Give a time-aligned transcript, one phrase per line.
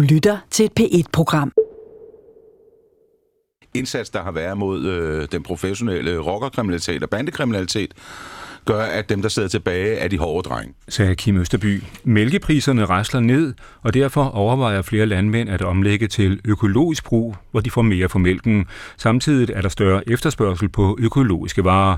[0.00, 1.52] Du lytter til et P1-program.
[3.74, 7.94] Indsats, der har været mod øh, den professionelle rockerkriminalitet og bandekriminalitet,
[8.64, 10.76] gør, at dem, der sidder tilbage, er de hårde dreng.
[10.88, 11.82] Sagde Kim Østerby.
[12.04, 17.70] Mælkepriserne rasler ned, og derfor overvejer flere landmænd at omlægge til økologisk brug, hvor de
[17.70, 18.66] får mere for mælken.
[18.96, 21.96] Samtidig er der større efterspørgsel på økologiske varer.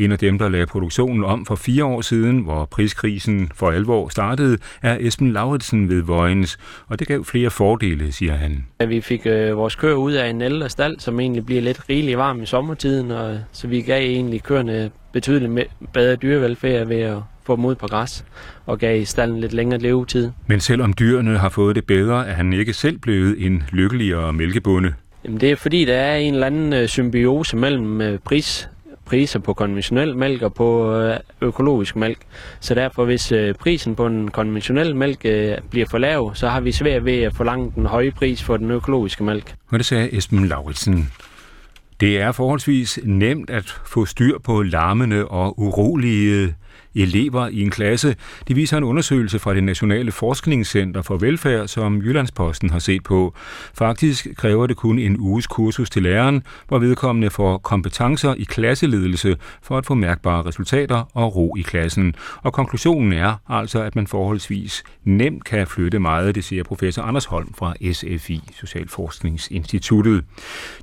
[0.00, 4.08] En af dem, der lagde produktionen om for fire år siden, hvor priskrisen for alvor
[4.08, 6.58] startede, er Esben Lauritsen ved Vojens,
[6.88, 8.66] og det gav flere fordele, siger han.
[8.88, 12.18] Vi fik øh, vores køer ud af en ældre stald, som egentlig bliver lidt rigelig
[12.18, 17.56] varm i sommertiden, og så vi gav egentlig køerne betydeligt bedre dyrevelfærd ved at få
[17.56, 18.24] dem ud på græs
[18.66, 20.30] og gav stallen lidt længere levetid.
[20.46, 24.92] Men selvom dyrene har fået det bedre, er han ikke selv blevet en lykkeligere mælkebonde.
[25.24, 28.68] Jamen det er fordi, der er en eller anden øh, symbiose mellem øh, pris
[29.10, 32.18] priser på konventionel mælk og på øh, økologisk mælk.
[32.60, 36.60] Så derfor, hvis øh, prisen på en konventionel mælk øh, bliver for lav, så har
[36.60, 39.54] vi svært ved at forlange den høje pris for den økologiske mælk.
[39.70, 41.12] Og det sagde Esben Lauritsen.
[42.00, 46.54] Det er forholdsvis nemt at få styr på larmende og urolige
[46.94, 48.16] elever i en klasse.
[48.48, 53.34] Det viser en undersøgelse fra det Nationale Forskningscenter for Velfærd, som Jyllandsposten har set på.
[53.74, 59.36] Faktisk kræver det kun en uges kursus til læreren, hvor vedkommende får kompetencer i klasseledelse
[59.62, 62.14] for at få mærkbare resultater og ro i klassen.
[62.42, 67.24] Og konklusionen er altså, at man forholdsvis nemt kan flytte meget, det siger professor Anders
[67.24, 70.24] Holm fra SFI, Socialforskningsinstituttet.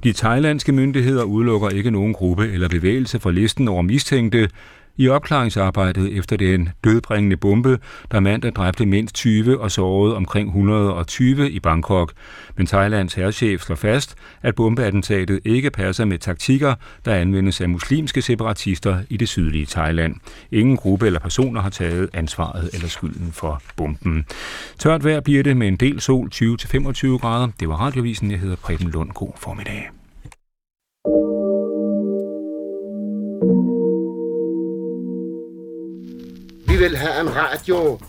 [0.04, 4.50] De thailandske myndigheder udelukker ikke nogen gruppe eller bevægelse fra listen over mistænkte,
[4.98, 7.80] i opklaringsarbejdet efter den dødbringende bombe,
[8.12, 12.14] der mandag dræbte mindst 20 og sårede omkring 120 i Bangkok.
[12.56, 18.22] Men Thailands herrchef slår fast, at bombeattentatet ikke passer med taktikker, der anvendes af muslimske
[18.22, 20.16] separatister i det sydlige Thailand.
[20.52, 24.26] Ingen gruppe eller personer har taget ansvaret eller skylden for bomben.
[24.80, 27.48] Tørt vejr bliver det med en del sol 20-25 grader.
[27.60, 28.32] Det var radiovisen.
[28.32, 29.12] Jeg hedder Preben Lund.
[29.12, 29.90] God formiddag.
[37.22, 38.00] En radio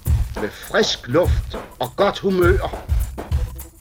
[0.40, 2.58] med frisk luft og godt humør.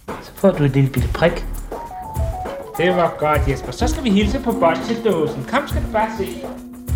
[0.08, 1.46] Så får du et lille bitte prik.
[2.78, 3.72] Det var godt, Jesper.
[3.72, 5.46] Så skal vi hilse på bolsjedåsen.
[5.52, 6.46] Kom, skal du bare se.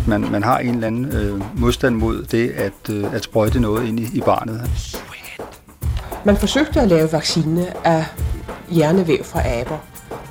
[0.06, 3.88] Man, man har en eller anden øh, modstand mod det at, øh, at sprøjte noget
[3.88, 4.60] ind i, i barnet.
[6.24, 8.04] Man forsøgte at lave vaccine af
[8.68, 9.78] hjernevæv fra aber.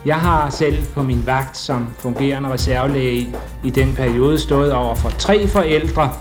[0.05, 5.09] Jeg har selv på min vagt som fungerende reservelæge i den periode stået over for
[5.09, 6.13] tre forældre,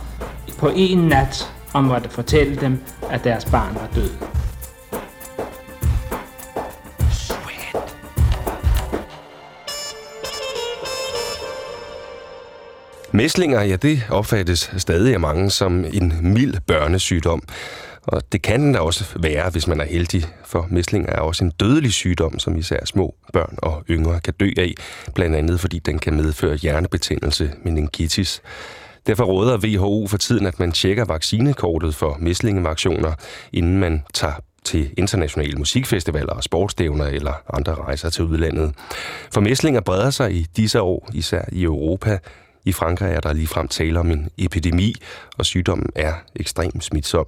[0.58, 2.78] på en nat og måtte fortælle dem,
[3.10, 4.10] at deres barn var død.
[13.12, 17.42] Mæslinger, ja, det opfattes stadig af mange som en mild børnesygdom.
[18.02, 21.44] Og det kan den da også være, hvis man er heldig, for mæslinger er også
[21.44, 24.74] en dødelig sygdom, som især små børn og yngre kan dø af,
[25.14, 28.42] blandt andet fordi den kan medføre hjernebetændelse, meningitis.
[29.06, 33.12] Derfor råder WHO for tiden, at man tjekker vaccinekortet for mæslingevaktioner,
[33.52, 34.34] inden man tager
[34.64, 38.74] til internationale musikfestivaler og sportsstævner eller andre rejser til udlandet.
[39.32, 42.18] For mæslinger breder sig i disse år, især i Europa.
[42.64, 44.94] I Frankrig er der ligefrem tale om en epidemi,
[45.38, 47.26] og sygdommen er ekstremt smitsom.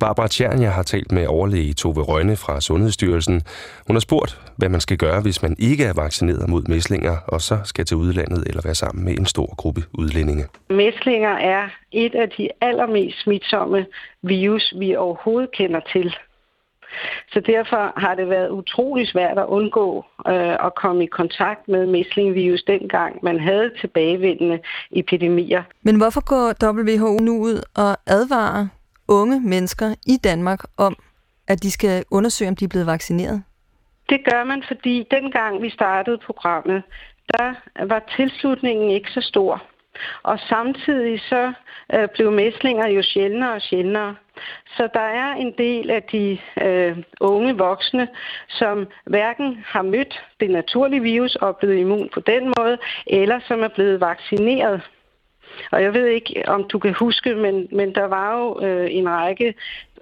[0.00, 3.42] Barbara Tjernia har talt med overlæge Tove Rønne fra Sundhedsstyrelsen.
[3.86, 7.40] Hun har spurgt, hvad man skal gøre, hvis man ikke er vaccineret mod mæslinger, og
[7.40, 10.44] så skal til udlandet eller være sammen med en stor gruppe udlændinge.
[10.70, 13.86] Mæslinger er et af de allermest smitsomme
[14.22, 16.14] virus, vi overhovedet kender til.
[17.32, 21.86] Så derfor har det været utrolig svært at undgå øh, at komme i kontakt med
[21.86, 24.58] mæslingvirus dengang man havde tilbagevendende
[24.90, 25.62] epidemier.
[25.82, 28.66] Men hvorfor går WHO nu ud og advarer
[29.08, 30.96] unge mennesker i Danmark om,
[31.48, 33.42] at de skal undersøge, om de er blevet vaccineret?
[34.08, 36.82] Det gør man, fordi dengang vi startede programmet,
[37.32, 37.54] der
[37.86, 39.62] var tilslutningen ikke så stor.
[40.22, 41.52] Og samtidig så
[41.94, 44.16] øh, blev mæslinger jo sjældnere og sjældnere.
[44.76, 48.08] Så der er en del af de øh, unge voksne,
[48.48, 53.40] som hverken har mødt det naturlige virus og er blevet immun på den måde, eller
[53.48, 54.82] som er blevet vaccineret
[55.72, 59.08] og jeg ved ikke, om du kan huske, men, men der var jo øh, en
[59.08, 59.54] række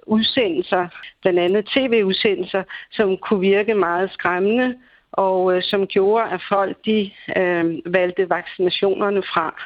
[0.06, 0.88] udsendelser,
[1.22, 4.74] blandt andet tv-udsendelser, som kunne virke meget skræmmende,
[5.12, 9.62] og øh, som gjorde, at folk de øh, valgte vaccinationerne fra.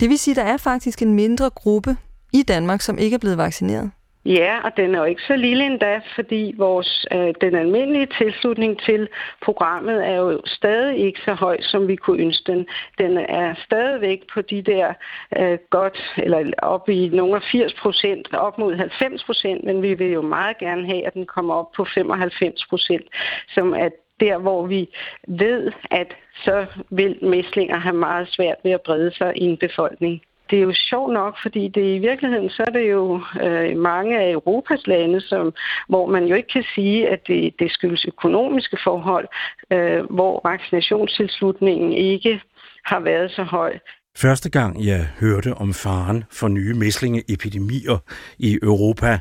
[0.00, 1.96] Det vil sige, at der er faktisk en mindre gruppe
[2.32, 3.90] i Danmark, som ikke er blevet vaccineret?
[4.24, 8.80] Ja, og den er jo ikke så lille endda, fordi vores, øh, den almindelige tilslutning
[8.80, 9.08] til
[9.42, 12.66] programmet er jo stadig ikke så høj, som vi kunne ønske den.
[12.98, 14.94] Den er stadigvæk på de der
[15.38, 19.94] øh, godt, eller op i nogle af 80 procent, op mod 90 procent, men vi
[19.94, 23.06] vil jo meget gerne have, at den kommer op på 95 procent,
[23.54, 23.88] som er
[24.20, 24.88] der, hvor vi
[25.28, 30.22] ved, at så vil mæslinger have meget svært ved at brede sig i en befolkning
[30.50, 34.20] det er jo sjovt nok, fordi det i virkeligheden, så er det jo øh, mange
[34.20, 35.54] af Europas lande, som,
[35.88, 39.28] hvor man jo ikke kan sige, at det, det skyldes økonomiske forhold,
[39.72, 42.40] øh, hvor vaccinationstilslutningen ikke
[42.84, 43.78] har været så høj.
[44.16, 47.98] Første gang jeg hørte om faren for nye mæslingeepidemier
[48.38, 49.18] i Europa,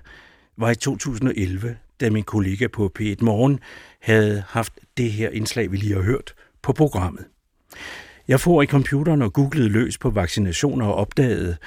[0.57, 3.59] var i 2011, da min kollega på P1 Morgen
[4.01, 7.25] havde haft det her indslag, vi lige har hørt, på programmet.
[8.27, 11.57] Jeg får i computeren og googlede løs på vaccinationer og opdagede,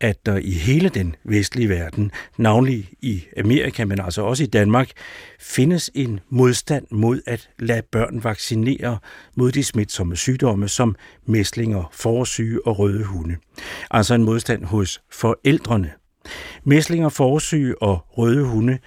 [0.00, 4.90] at der i hele den vestlige verden, navnlig i Amerika, men altså også i Danmark,
[5.40, 8.98] findes en modstand mod at lade børn vaccinere
[9.36, 10.96] mod de smitsomme sygdomme som
[11.26, 13.36] mæslinger, forsyge og røde hunde.
[13.90, 15.92] Altså en modstand hos forældrene.
[16.64, 18.78] Mæslinger, forsyge og røde hunde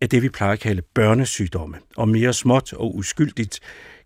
[0.00, 3.60] er det, vi plejer at kalde børnesygdomme, og mere småt og uskyldigt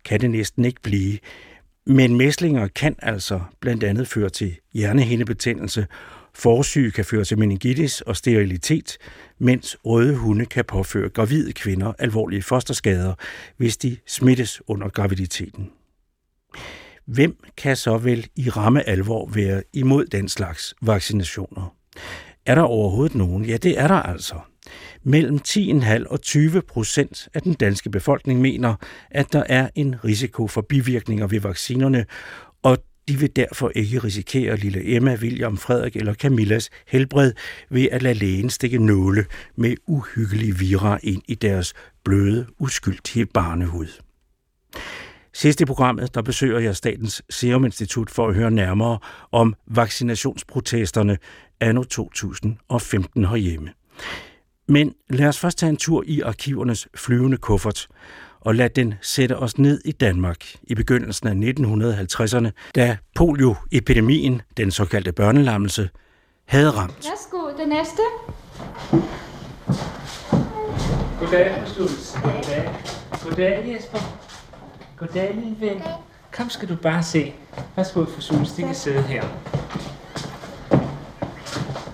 [0.05, 1.19] kan det næsten ikke blive.
[1.85, 5.87] Men mæslinger kan altså blandt andet føre til hjernehindebetændelse,
[6.33, 8.97] forsyge kan føre til meningitis og sterilitet,
[9.39, 13.13] mens røde hunde kan påføre gravide kvinder alvorlige fosterskader,
[13.57, 15.71] hvis de smittes under graviditeten.
[17.05, 21.75] Hvem kan så vel i ramme alvor være imod den slags vaccinationer?
[22.45, 23.45] Er der overhovedet nogen?
[23.45, 24.35] Ja, det er der altså.
[25.03, 28.75] Mellem 10,5 og 20 procent af den danske befolkning mener,
[29.11, 32.05] at der er en risiko for bivirkninger ved vaccinerne,
[32.63, 32.77] og
[33.07, 37.33] de vil derfor ikke risikere lille Emma, William, Frederik eller Camillas helbred
[37.69, 41.73] ved at lade lægen stikke nåle med uhyggelige vira ind i deres
[42.03, 43.87] bløde, uskyldige barnehud.
[45.33, 48.99] Sidst i programmet, der besøger jeg Statens Serum Institut for at høre nærmere
[49.31, 51.17] om vaccinationsprotesterne
[51.59, 53.69] anno 2015 herhjemme.
[54.67, 57.87] Men lad os først tage en tur i arkivernes flyvende kuffert
[58.41, 64.71] og lad den sætte os ned i Danmark i begyndelsen af 1950'erne, da polioepidemien, den
[64.71, 65.89] såkaldte børnelammelse,
[66.45, 67.09] havde ramt.
[67.09, 68.01] Værsgo, det næste.
[71.19, 72.13] Goddag, Stulz.
[72.23, 72.69] Goddag.
[73.23, 73.99] Goddag, Jesper.
[74.97, 75.81] Goddag, lille ven.
[76.31, 77.33] Kom, skal du bare se.
[77.75, 79.23] Værsgo, fru Sulz, de kan sidde her.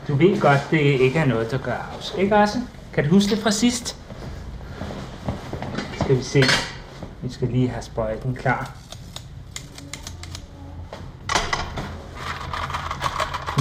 [0.10, 2.16] Du ved godt, det ikke er noget, der gør afs.
[2.18, 2.62] Ikke også?
[2.94, 3.98] Kan du huske det fra sidst?
[6.00, 6.44] Skal vi se.
[7.22, 8.72] Vi skal lige have sprøjten klar.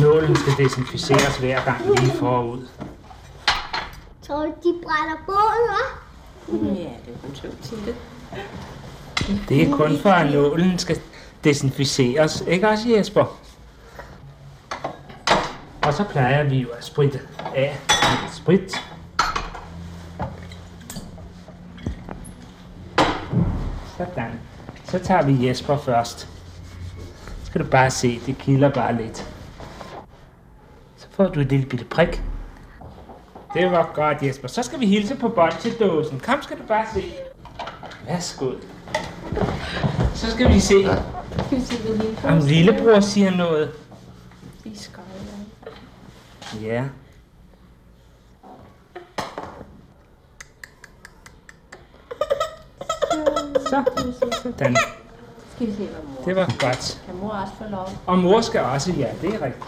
[0.01, 2.67] Nålen skal desinficeres hver gang lige forud.
[4.23, 6.67] Tror du, de brænder bål, hva'?
[6.67, 7.95] Ja, det er kun sjovt til det.
[9.49, 11.01] Det er kun for, at nålen skal
[11.45, 12.45] desinficeres.
[12.47, 13.39] Ikke også, Jesper?
[15.89, 17.21] Og så plejer vi jo at spritte
[17.57, 18.85] af med sprit.
[23.97, 24.31] Sådan.
[24.85, 26.19] Så tager vi Jesper først.
[27.41, 29.17] Så skal du bare se, det kilder bare lidt.
[30.97, 32.23] Så får du et lille bitte prik.
[33.55, 34.49] Det var godt, Jesper.
[34.49, 36.21] Så skal vi hilse på bolsjedåsen.
[36.21, 37.05] Kom, skal du bare se.
[38.07, 38.53] Værsgo.
[40.15, 40.75] Så skal vi se,
[42.25, 43.71] om lillebror siger noget.
[46.55, 46.85] Ja.
[53.57, 53.85] Så,
[54.43, 54.77] sådan.
[55.55, 57.03] Skal vi se, hvad mor Det var godt.
[57.07, 57.89] Kan mor også få lov?
[58.07, 59.65] Og mor skal også, ja, det er rigtigt.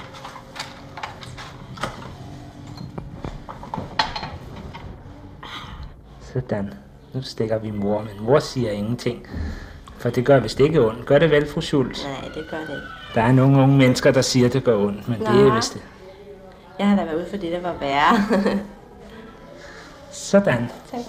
[6.32, 6.74] Sådan.
[7.14, 9.26] Nu stikker vi mor, men mor siger ingenting.
[9.98, 11.06] For det gør vist ikke ondt.
[11.06, 12.04] Gør det vel, fru Schultz?
[12.04, 12.86] Nej, det gør det ikke.
[13.14, 15.74] Der er nogle unge mennesker, der siger, at det gør ondt, men det er vist
[15.74, 15.82] det.
[16.80, 18.42] Jeg har da været ude for det, der var værre.
[20.30, 20.68] Sådan.
[20.90, 21.00] tak.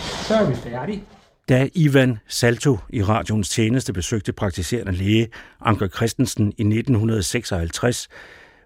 [0.00, 1.04] Så er vi færdige.
[1.48, 5.28] Da Ivan Salto i radioens tjeneste besøgte praktiserende læge
[5.60, 8.08] Anker Christensen i 1956,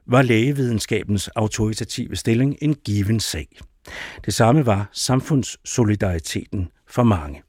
[0.06, 3.48] var lægevidenskabens autoritative stilling en given sag.
[4.24, 7.42] Det samme var samfundssolidariteten for mange.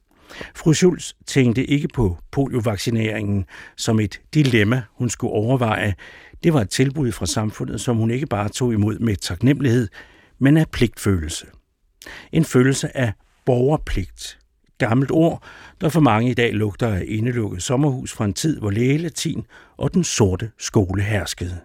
[0.54, 3.44] Fru Schulz tænkte ikke på poliovaccineringen
[3.76, 5.94] som et dilemma, hun skulle overveje.
[6.44, 9.88] Det var et tilbud fra samfundet, som hun ikke bare tog imod med taknemmelighed,
[10.38, 11.46] men af pligtfølelse.
[12.32, 13.12] En følelse af
[13.46, 14.38] borgerpligt.
[14.78, 15.42] Gammelt ord,
[15.80, 19.94] der for mange i dag lugter af indelukket sommerhus fra en tid, hvor lægelatin og
[19.94, 21.60] den sorte skole herskede.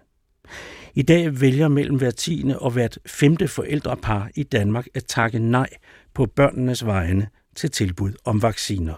[0.94, 5.68] I dag vælger mellem hver tiende og hvert femte forældrepar i Danmark at takke nej
[6.14, 7.28] på børnenes vegne
[7.60, 8.94] til tilbud om vacciner.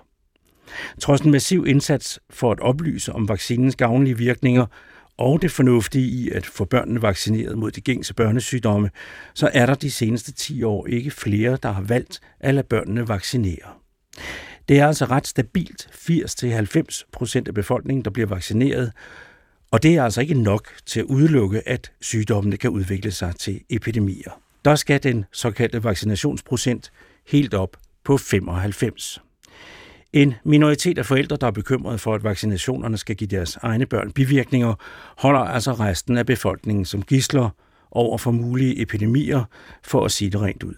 [1.00, 4.66] Trods en massiv indsats for at oplyse om vaccinens gavnlige virkninger
[5.18, 8.90] og det fornuftige i at få børnene vaccineret mod de gængse børnesygdomme,
[9.34, 13.08] så er der de seneste 10 år ikke flere, der har valgt at lade børnene
[13.08, 13.68] vaccinere.
[14.68, 18.92] Det er altså ret stabilt 80-90 procent af befolkningen, der bliver vaccineret,
[19.70, 23.60] og det er altså ikke nok til at udelukke, at sygdommene kan udvikle sig til
[23.70, 24.40] epidemier.
[24.64, 26.92] Der skal den såkaldte vaccinationsprocent
[27.26, 29.22] helt op på 95.
[30.12, 34.12] En minoritet af forældre, der er bekymrede for, at vaccinationerne skal give deres egne børn
[34.12, 34.74] bivirkninger,
[35.18, 37.50] holder altså resten af befolkningen som gisler
[37.90, 39.44] over for mulige epidemier,
[39.84, 40.74] for at sige det rent ud.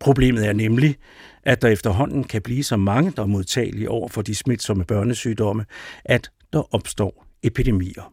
[0.00, 0.96] Problemet er nemlig,
[1.42, 5.64] at der efterhånden kan blive så mange, der er modtagelige over for de smitsomme børnesygdomme,
[6.04, 8.12] at der opstår epidemier.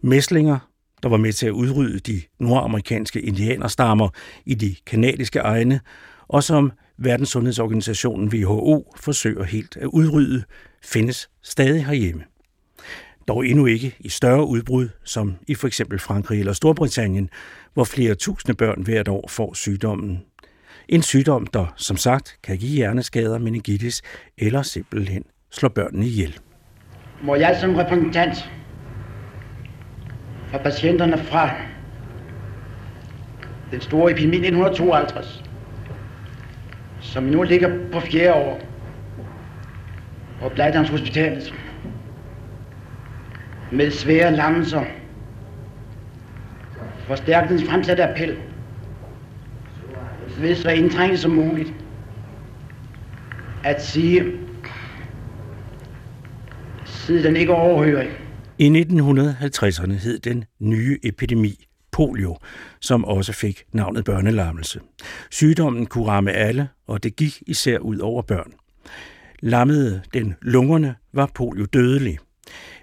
[0.00, 0.58] Mæslinger,
[1.02, 4.08] der var med til at udrydde de nordamerikanske indianerstammer
[4.46, 5.80] i de kanadiske egne,
[6.28, 6.72] og som
[7.04, 10.42] Verdenssundhedsorganisationen WHO forsøger helt at udrydde,
[10.82, 12.22] findes stadig herhjemme.
[13.28, 17.30] Dog endnu ikke i større udbrud, som i for eksempel Frankrig eller Storbritannien,
[17.74, 20.24] hvor flere tusinde børn hvert år får sygdommen.
[20.88, 24.02] En sygdom, der som sagt kan give hjerneskader, meningitis
[24.38, 26.38] eller simpelthen slå børnene ihjel.
[27.22, 28.50] Må jeg som repræsentant
[30.50, 31.50] for patienterne fra
[33.70, 35.51] den store epidemi 1952
[37.12, 38.60] som nu ligger på fjerde år
[40.40, 41.54] på Blejdams Hospitalet
[43.72, 44.84] med svære lammelser.
[46.98, 48.36] Forstærkningens fremsatte appel
[50.38, 51.74] ved så indtrængende som muligt
[53.64, 54.24] at sige,
[56.84, 58.06] siden den ikke overhører.
[58.58, 62.38] I 1950'erne hed den nye epidemi polio,
[62.80, 64.80] som også fik navnet børnelammelse.
[65.30, 68.52] Sygdommen kunne ramme alle, og det gik især ud over børn.
[69.40, 72.18] Lammede den lungerne, var polio dødelig.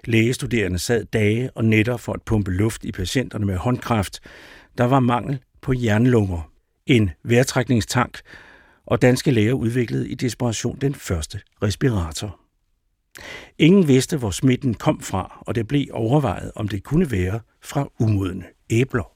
[0.04, 4.20] Lægestuderende sad dage og nætter for at pumpe luft i patienterne med håndkraft.
[4.78, 6.50] Der var mangel på jernlunger,
[6.86, 8.20] en vejrtrækningstank,
[8.86, 12.40] og danske læger udviklede i desperation den første respirator.
[13.58, 17.88] Ingen vidste, hvor smitten kom fra, og det blev overvejet, om det kunne være fra
[18.00, 19.12] umodne æbler.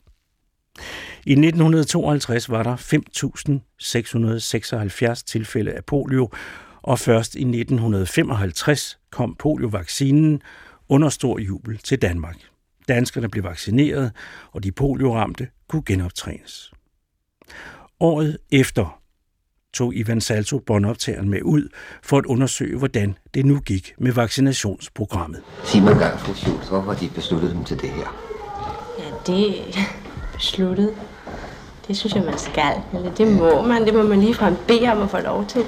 [1.27, 2.77] I 1952 var der
[5.17, 6.31] 5.676 tilfælde af polio,
[6.83, 10.43] og først i 1955 kom poliovaccinen
[10.89, 12.37] under stor jubel til Danmark.
[12.89, 14.13] Danskerne blev vaccineret,
[14.53, 16.73] og de polioramte kunne genoptrænes.
[18.01, 19.01] Året efter
[19.73, 21.69] tog Ivan Salto båndoptageren med ud
[22.03, 25.43] for at undersøge, hvordan det nu gik med vaccinationsprogrammet.
[25.65, 28.24] Sig mig gang, fru Schultz, hvorfor de besluttede dem til det her?
[29.29, 29.79] Ja, det
[30.35, 30.95] besluttet.
[31.89, 32.75] Det synes jeg, man skal.
[32.93, 33.85] Eller det må man.
[33.85, 35.65] Det må man ligefrem bede om at få lov til.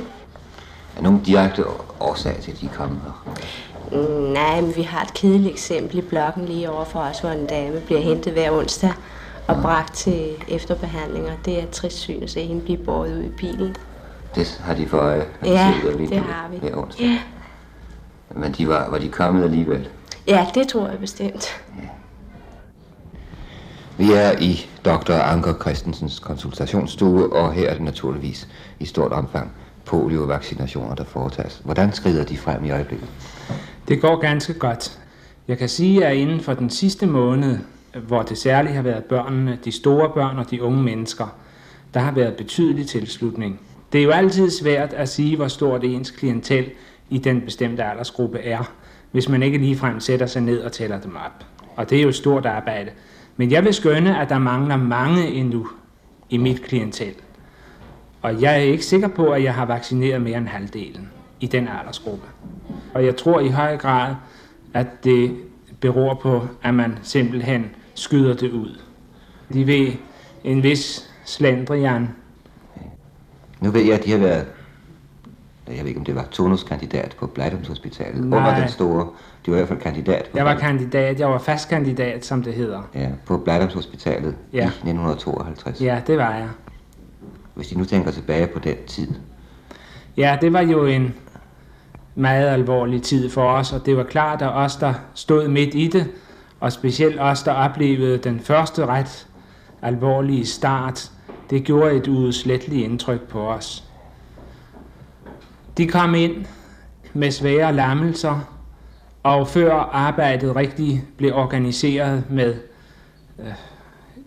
[0.96, 1.64] Er nogen direkte
[2.00, 3.34] årsag til, at de er kommet her?
[3.92, 7.30] Mm, nej, men vi har et kedeligt eksempel i blokken lige over for os, hvor
[7.30, 8.92] en dame bliver hentet hver onsdag
[9.48, 11.32] og bragt til efterbehandlinger.
[11.44, 13.76] Det er trist syn at se hende blive båret ud i bilen.
[14.34, 15.26] Det har de for øje.
[15.44, 16.56] Ja, det har vi.
[16.56, 17.06] Hver onsdag.
[17.06, 17.18] Ja.
[18.30, 19.88] Men de var, var de kommet alligevel?
[20.26, 21.60] ja, det tror jeg bestemt.
[23.98, 25.12] Vi er i dr.
[25.12, 28.48] Anker Christensens konsultationsstue, og her er det naturligvis
[28.80, 29.52] i stort omfang
[29.84, 31.60] poliovaccinationer, der foretages.
[31.64, 33.08] Hvordan skrider de frem i øjeblikket?
[33.88, 34.98] Det går ganske godt.
[35.48, 37.58] Jeg kan sige, at inden for den sidste måned,
[38.06, 41.26] hvor det særligt har været børnene, de store børn og de unge mennesker,
[41.94, 43.60] der har været betydelig tilslutning.
[43.92, 46.70] Det er jo altid svært at sige, hvor stort ens klientel
[47.10, 48.72] i den bestemte aldersgruppe er,
[49.12, 51.44] hvis man ikke ligefrem sætter sig ned og tæller dem op.
[51.76, 52.90] Og det er jo et stort arbejde.
[53.36, 55.68] Men jeg vil skønne, at der mangler mange endnu
[56.30, 57.14] i mit klientel.
[58.22, 61.68] Og jeg er ikke sikker på, at jeg har vaccineret mere end halvdelen i den
[61.68, 62.26] aldersgruppe.
[62.94, 64.14] Og jeg tror i høj grad,
[64.74, 65.36] at det
[65.80, 68.80] beror på, at man simpelthen skyder det ud.
[69.52, 69.92] De ved
[70.44, 72.08] en vis slendrian.
[73.60, 74.46] Nu ved jeg, at de har været,
[75.68, 78.38] jeg ved ikke om det var tonuskandidat på Blejdums Hospitalet, Nej.
[78.38, 79.08] under den store,
[79.46, 82.42] de var i hvert fald kandidat på, Jeg var kandidat, jeg var fast kandidat, som
[82.42, 82.82] det hedder.
[82.94, 84.58] ja, på Blejdums Hospitalet Ja.
[84.62, 85.80] i 1952.
[85.80, 86.48] Ja, det var jeg.
[87.54, 89.14] Hvis de nu tænker tilbage på den tid,
[90.16, 91.14] Ja, det var jo en
[92.14, 95.86] meget alvorlig tid for os, og det var klart, at os, der stod midt i
[95.88, 96.06] det,
[96.60, 99.26] og specielt os, der oplevede den første ret
[99.82, 101.10] alvorlige start,
[101.50, 103.84] det gjorde et udsletteligt indtryk på os.
[105.78, 106.44] De kom ind
[107.14, 108.55] med svære lammelser,
[109.26, 112.54] og før arbejdet rigtig blev organiseret med
[113.38, 113.46] øh,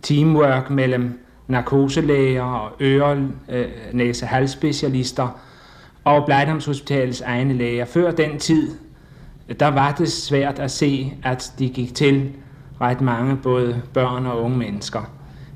[0.02, 5.40] teamwork mellem narkoselæger og øre, øh, næse halsspecialister
[6.04, 7.86] og Blejdomshospitalets egne læger.
[7.86, 8.72] Før den tid,
[9.60, 12.32] der var det svært at se, at de gik til
[12.82, 15.02] ret mange både børn og unge mennesker.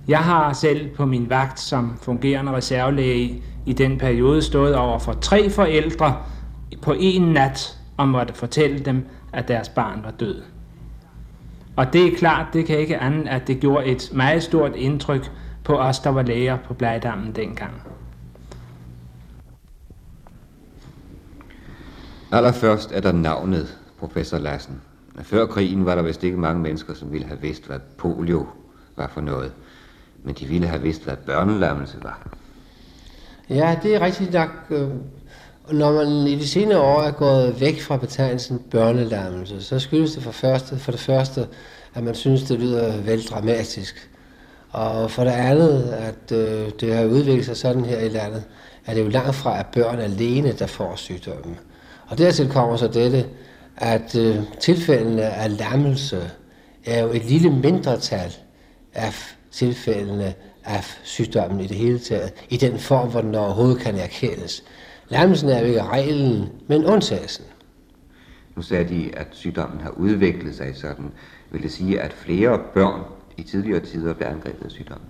[0.08, 5.14] Jeg har selv på min vagt som fungerende reservelæge i den periode stået over for
[5.14, 6.18] tre forældre
[6.82, 10.42] på en nat og måtte fortælle dem, at deres barn var død.
[11.76, 15.32] Og det er klart, det kan ikke andet, at det gjorde et meget stort indtryk
[15.64, 17.74] på os, der var læger på Blejdammen dengang.
[22.32, 24.82] Allerførst er der navnet, professor Lassen.
[25.22, 28.48] Før krigen var der vist ikke mange mennesker, som ville have vidst, hvad polio
[28.96, 29.52] var for noget.
[30.24, 32.28] Men de ville have vidst, hvad børnelammelse var.
[33.50, 34.50] Ja, det er rigtigt nok.
[35.72, 40.24] Når man i de senere år er gået væk fra betegnelsen børnelammelse, så skyldes det
[40.24, 41.48] for, første, for det første,
[41.94, 44.10] at man synes, det lyder vel dramatisk.
[44.70, 48.44] Og for det andet, at øh, det har udviklet sig sådan her i landet,
[48.86, 51.60] at det er jo langt fra at børn alene, der får sygdommen.
[52.08, 53.26] Og dertil kommer så dette,
[53.78, 56.32] at øh, tilfældene af lammelse
[56.86, 58.36] er jo et lille mindretal
[58.94, 59.14] af
[59.52, 60.34] tilfældene
[60.66, 64.64] af sygdommen i det hele taget, i den form, hvor den overhovedet kan erkendes.
[65.14, 67.46] Lammelsen er jo ikke reglen, men undtagelsen.
[68.56, 71.12] Nu sagde de, at sygdommen har udviklet sig sådan.
[71.52, 73.02] Vil det sige, at flere børn
[73.38, 75.08] i tidligere tider blev angrebet af sygdommen?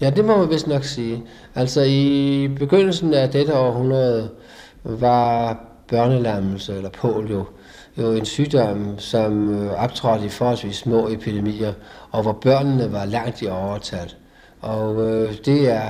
[0.00, 1.24] Ja, det må man vist nok sige.
[1.54, 4.30] Altså i begyndelsen af dette århundrede
[4.84, 7.44] var børnelammelse eller polio
[7.98, 11.72] jo en sygdom, som øh, optrådte i forholdsvis små epidemier,
[12.10, 14.14] og hvor børnene var langt i overtal.
[14.60, 15.88] Og øh, det er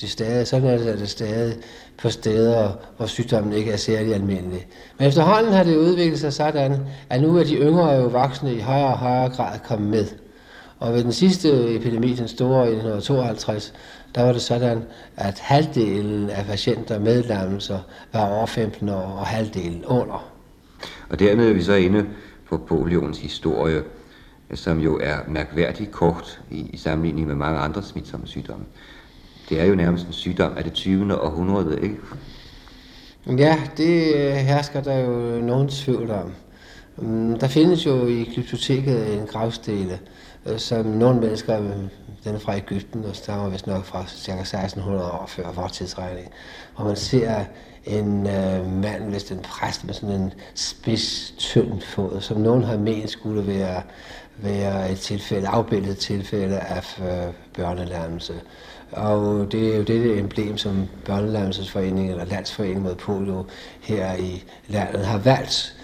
[0.00, 1.54] det stadig, sådan er det, det stadig
[2.02, 4.66] på steder, hvor sygdommen ikke er særlig almindelig.
[4.98, 6.76] Men efterhånden har det udviklet sig sådan,
[7.10, 10.06] at nu er de yngre jo voksne i højere og højere grad kommet med.
[10.78, 13.74] Og ved den sidste epidemi, den store i 1952,
[14.14, 14.82] der var det sådan,
[15.16, 17.78] at halvdelen af patienter med lammelser
[18.12, 20.30] var over 15 år, og halvdelen under.
[21.10, 22.06] Og dermed er vi så inde
[22.48, 23.82] på polioens historie,
[24.54, 28.64] som jo er mærkværdigt kort i, i sammenligning med mange andre smitsomme sygdomme.
[29.50, 31.20] Det er jo nærmest en sygdom af det 20.
[31.20, 31.96] århundrede, ikke?
[33.26, 36.32] Ja, det øh, hersker der jo nogen tvivl om.
[36.96, 39.98] Mm, der findes jo i glyptoteket en gravstele,
[40.46, 41.70] øh, som nogle mennesker, øh,
[42.24, 44.32] den er fra Ægypten og stammer vist nok fra ca.
[44.32, 46.28] 1600 år før vores tidsregning,
[46.76, 47.44] hvor man ser
[47.84, 52.76] en øh, mand, hvis en præst med sådan en spids, tynd fod, som nogen har
[52.76, 53.82] ment skulle være,
[54.36, 58.34] være et tilfælde, afbildet tilfælde af øh, børnelærmelse.
[58.92, 63.44] Og det er jo det emblem, som Børnelammelsesforeningen eller Landsforeningen mod polio
[63.80, 65.76] her i landet har valgt.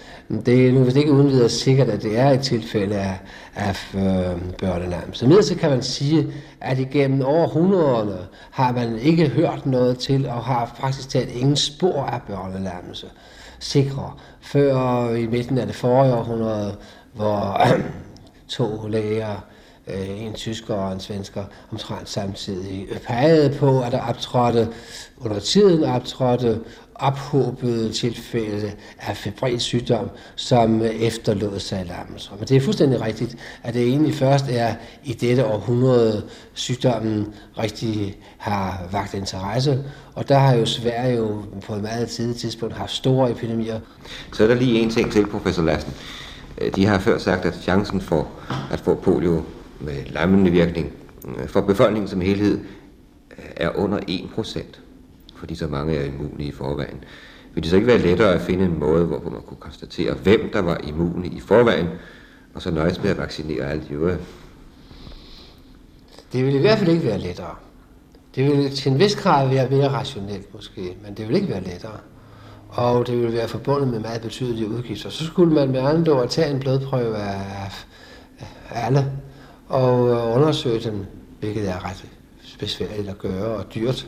[0.47, 3.19] Det er nu vist ikke uden videre sikkert, at det er et tilfælde af,
[3.55, 5.27] af øh, børnelammelse.
[5.27, 6.27] Men så kan man sige,
[6.61, 8.19] at igennem århundrederne
[8.51, 13.07] har man ikke hørt noget til, og har faktisk talt ingen spor af børnelammelse
[13.59, 16.77] sikre, før i midten af det forrige århundrede,
[17.14, 17.61] hvor
[18.49, 19.37] to læger
[19.88, 24.68] Øh, en tysker og en svensker omtrent samtidig pegede på, at der optrådte,
[25.20, 26.61] under tiden optrådte
[26.99, 32.31] ophobede tilfælde af febril sygdom, som efterlod sig lammelser.
[32.38, 36.22] Men det er fuldstændig rigtigt, at det egentlig først er i dette århundrede,
[36.55, 42.38] sygdommen rigtig har vagt interesse, og der har jo Sverige jo på et meget tidligt
[42.38, 43.81] tidspunkt haft store epidemier.
[44.33, 45.94] Så er der lige en ting til, professor Lassen.
[46.59, 48.29] Øh, de har før sagt, at chancen for
[48.70, 49.42] at få polio
[49.80, 50.92] med lammende virkning
[51.28, 52.58] øh, for befolkningen som helhed
[53.38, 54.62] øh, er under 1%,
[55.36, 57.04] fordi så mange er immune i forvejen.
[57.54, 60.50] Vil det så ikke være lettere at finde en måde, hvor man kunne konstatere, hvem
[60.52, 61.86] der var immune i forvejen,
[62.54, 64.18] og så nøjes med at vaccinere alle de øvrige?
[66.32, 67.54] Det ville i hvert fald ikke være lettere.
[68.34, 71.64] Det ville til en vis grad være mere rationelt måske, men det ville ikke være
[71.64, 71.98] lettere.
[72.68, 75.10] Og det ville være forbundet med meget betydelige udgifter.
[75.10, 77.70] Så skulle man med andre ord tage en blodprøve af
[78.70, 79.12] alle
[79.68, 81.07] og øh, undersøge den,
[81.40, 82.05] hvilket er ret
[82.59, 84.07] besværligt at gøre og dyrt.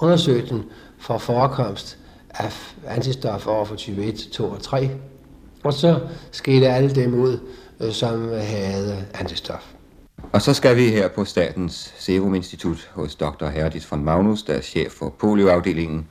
[0.00, 0.64] Undersøge den
[0.98, 1.98] for forekomst
[2.30, 4.90] af antistoffer over for type 1, 2 og 3.
[5.64, 7.38] Og så skete alle dem ud,
[7.80, 9.72] øh, som havde antistof.
[10.32, 13.46] Og så skal vi her på Statens Serum Institut hos dr.
[13.46, 16.08] Herdis von Magnus, der er chef for polioafdelingen,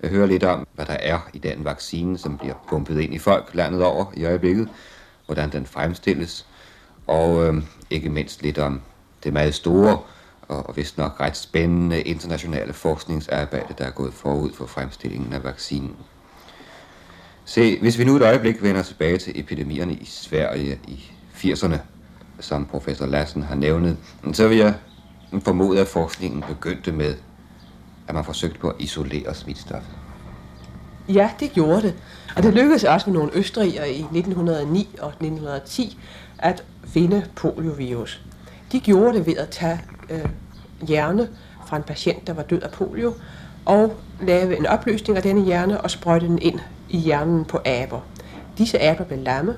[0.00, 3.18] øh, høre lidt om, hvad der er i den vaccine, som bliver pumpet ind i
[3.18, 4.68] folk landet over i øjeblikket,
[5.26, 6.46] hvordan den fremstilles,
[7.08, 8.80] og øh, ikke mindst lidt om
[9.24, 9.98] det meget store
[10.48, 15.96] og vist nok ret spændende internationale forskningsarbejde, der er gået forud for fremstillingen af vaccinen.
[17.44, 21.76] Se, hvis vi nu et øjeblik vender tilbage til epidemierne i Sverige i 80'erne,
[22.40, 23.96] som professor Lassen har nævnet,
[24.32, 24.74] så vil jeg
[25.44, 27.14] formode, at forskningen begyndte med,
[28.08, 29.92] at man forsøgte på at isolere smitstoffet.
[31.08, 31.94] Ja, det gjorde det.
[32.36, 35.98] Og det lykkedes også med nogle østrigere i 1909 og 1910
[36.38, 38.22] at finde poliovirus.
[38.72, 40.24] De gjorde det ved at tage øh,
[40.86, 41.28] hjerne
[41.66, 43.14] fra en patient, der var død af polio,
[43.64, 48.00] og lave en opløsning af denne hjerne og sprøjte den ind i hjernen på aber.
[48.58, 49.56] Disse aber blev lamme,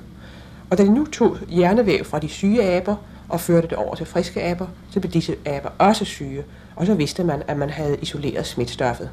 [0.69, 2.95] og da de nu tog hjernevæv fra de syge aber
[3.29, 6.43] og førte det over til friske aber, så blev disse aber også syge,
[6.75, 9.09] og så vidste man, at man havde isoleret smitstoffet.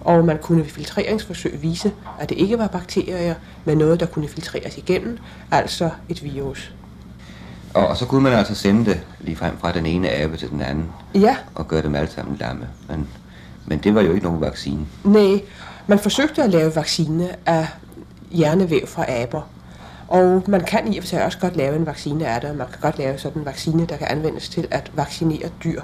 [0.00, 4.28] Og man kunne ved filtreringsforsøg vise, at det ikke var bakterier, men noget, der kunne
[4.28, 5.18] filtreres igennem,
[5.50, 6.72] altså et virus.
[7.76, 10.50] Og, og så kunne man altså sende det lige frem fra den ene abe til
[10.50, 10.84] den anden.
[11.14, 11.36] Ja.
[11.54, 12.68] Og gøre dem alle sammen lamme.
[12.88, 13.08] Men,
[13.66, 14.86] men det var jo ikke nogen vaccine.
[15.04, 15.40] Nej,
[15.86, 17.66] man forsøgte at lave vaccine af
[18.30, 19.42] hjernevæv fra aber.
[20.08, 22.56] Og man kan i og for sig også godt lave en vaccine af det.
[22.56, 25.82] Man kan godt lave sådan en vaccine, der kan anvendes til at vaccinere dyr.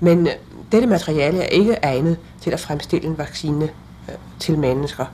[0.00, 0.32] Men øh,
[0.72, 3.64] dette materiale er ikke egnet til at fremstille en vaccine
[4.08, 5.04] øh, til mennesker.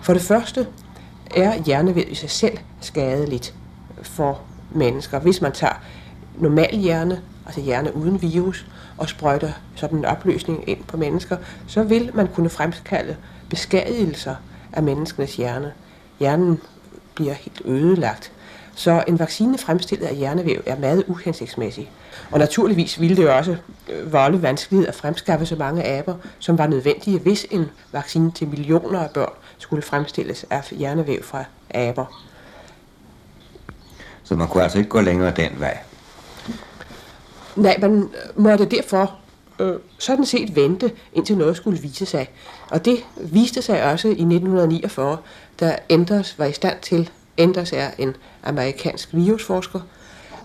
[0.00, 0.66] For det første
[1.36, 3.54] er hjernevæv i sig selv skadeligt
[4.02, 4.40] for
[4.74, 5.18] mennesker.
[5.18, 5.74] Hvis man tager
[6.38, 8.66] normal hjerne, altså hjerne uden virus,
[8.98, 13.16] og sprøjter sådan en opløsning ind på mennesker, så vil man kunne fremkalde
[13.50, 14.34] beskadigelser
[14.72, 15.72] af menneskenes hjerne.
[16.18, 16.60] Hjernen
[17.14, 18.32] bliver helt ødelagt.
[18.74, 21.90] Så en vaccine fremstillet af hjernevæv er meget uhensigtsmæssig.
[22.30, 23.56] Og naturligvis ville det jo også
[23.90, 28.48] øh, volde vanskelighed at fremskaffe så mange aber, som var nødvendige, hvis en vaccine til
[28.48, 32.31] millioner af børn skulle fremstilles af hjernevæv fra aber.
[34.32, 35.78] Så man kunne altså ikke gå længere den vej.
[37.56, 39.14] Nej, man øh, måtte derfor
[39.58, 42.30] øh, sådan set vente, indtil noget skulle vise sig.
[42.70, 45.18] Og det viste sig også i 1949,
[45.60, 49.80] da Enders var i stand til, Enders er en amerikansk virusforsker,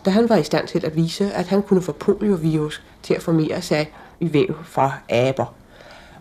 [0.06, 3.22] da han var i stand til at vise, at han kunne få poliovirus til at
[3.22, 5.54] formere sig i væv fra aber.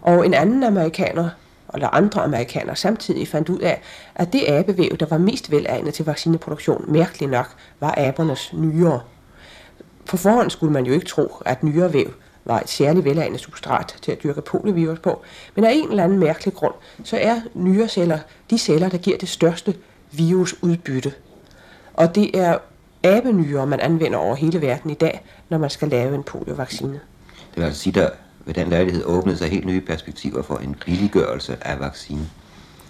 [0.03, 1.29] Og en anden amerikaner,
[1.77, 3.83] eller andre amerikanere samtidig fandt ud af,
[4.15, 7.47] at det abevæv, der var mest velegnet til vaccineproduktion, mærkeligt nok,
[7.81, 9.01] var abernes nyere.
[10.05, 12.13] For forhånd skulle man jo ikke tro, at nyere væv
[12.45, 15.23] var et særligt velegnet substrat til at dyrke poliovirus på,
[15.55, 18.19] men af en eller anden mærkelig grund, så er nyreceller
[18.51, 19.75] de celler, der giver det største
[20.13, 21.13] virusudbytte.
[21.95, 22.59] Og det er
[23.03, 27.01] abenyre, man anvender over hele verden i dag, når man skal lave en poliovaccine.
[27.51, 28.11] Det vil altså sige, der
[28.47, 32.31] ved den lejlighed åbnede sig helt nye perspektiver for en billiggørelse af vaccinen.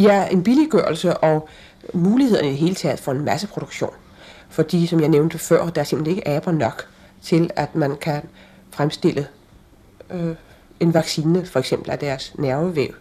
[0.00, 1.48] Ja, en billiggørelse og
[1.94, 3.92] mulighederne i hele taget for en masse produktion.
[4.48, 6.86] Fordi, som jeg nævnte før, der er simpelthen ikke aber nok
[7.22, 8.22] til, at man kan
[8.70, 9.26] fremstille
[10.10, 10.34] øh,
[10.80, 12.94] en vaccine, for eksempel af deres nervevæv.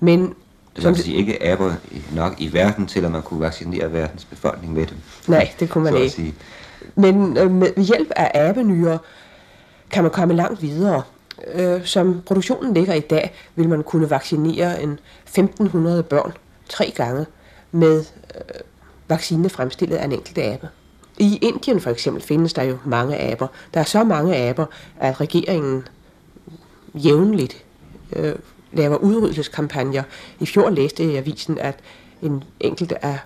[0.00, 0.34] Men det
[0.76, 1.72] vil altså sige ikke aber
[2.14, 4.96] nok i verden til, at man kunne vaccinere verdens befolkning med dem.
[5.28, 6.10] Nej, det kunne man ikke.
[6.10, 6.34] Sige.
[6.94, 8.98] Men øh, med hjælp af abenyre
[9.90, 11.02] kan man komme langt videre.
[11.54, 16.32] Øh, som produktionen ligger i dag, vil man kunne vaccinere en 1500 børn
[16.68, 17.26] tre gange
[17.72, 18.60] med øh,
[19.08, 20.68] vaccine fremstillet af en enkelt abe.
[21.18, 23.46] I Indien for eksempel findes der jo mange aber.
[23.74, 24.66] Der er så mange aber,
[25.00, 25.88] at regeringen
[26.94, 27.64] jævnligt
[28.16, 28.34] øh,
[28.72, 30.02] laver udryddelseskampagner.
[30.40, 31.78] I fjor læste jeg i avisen, at
[32.22, 33.18] en enkelt af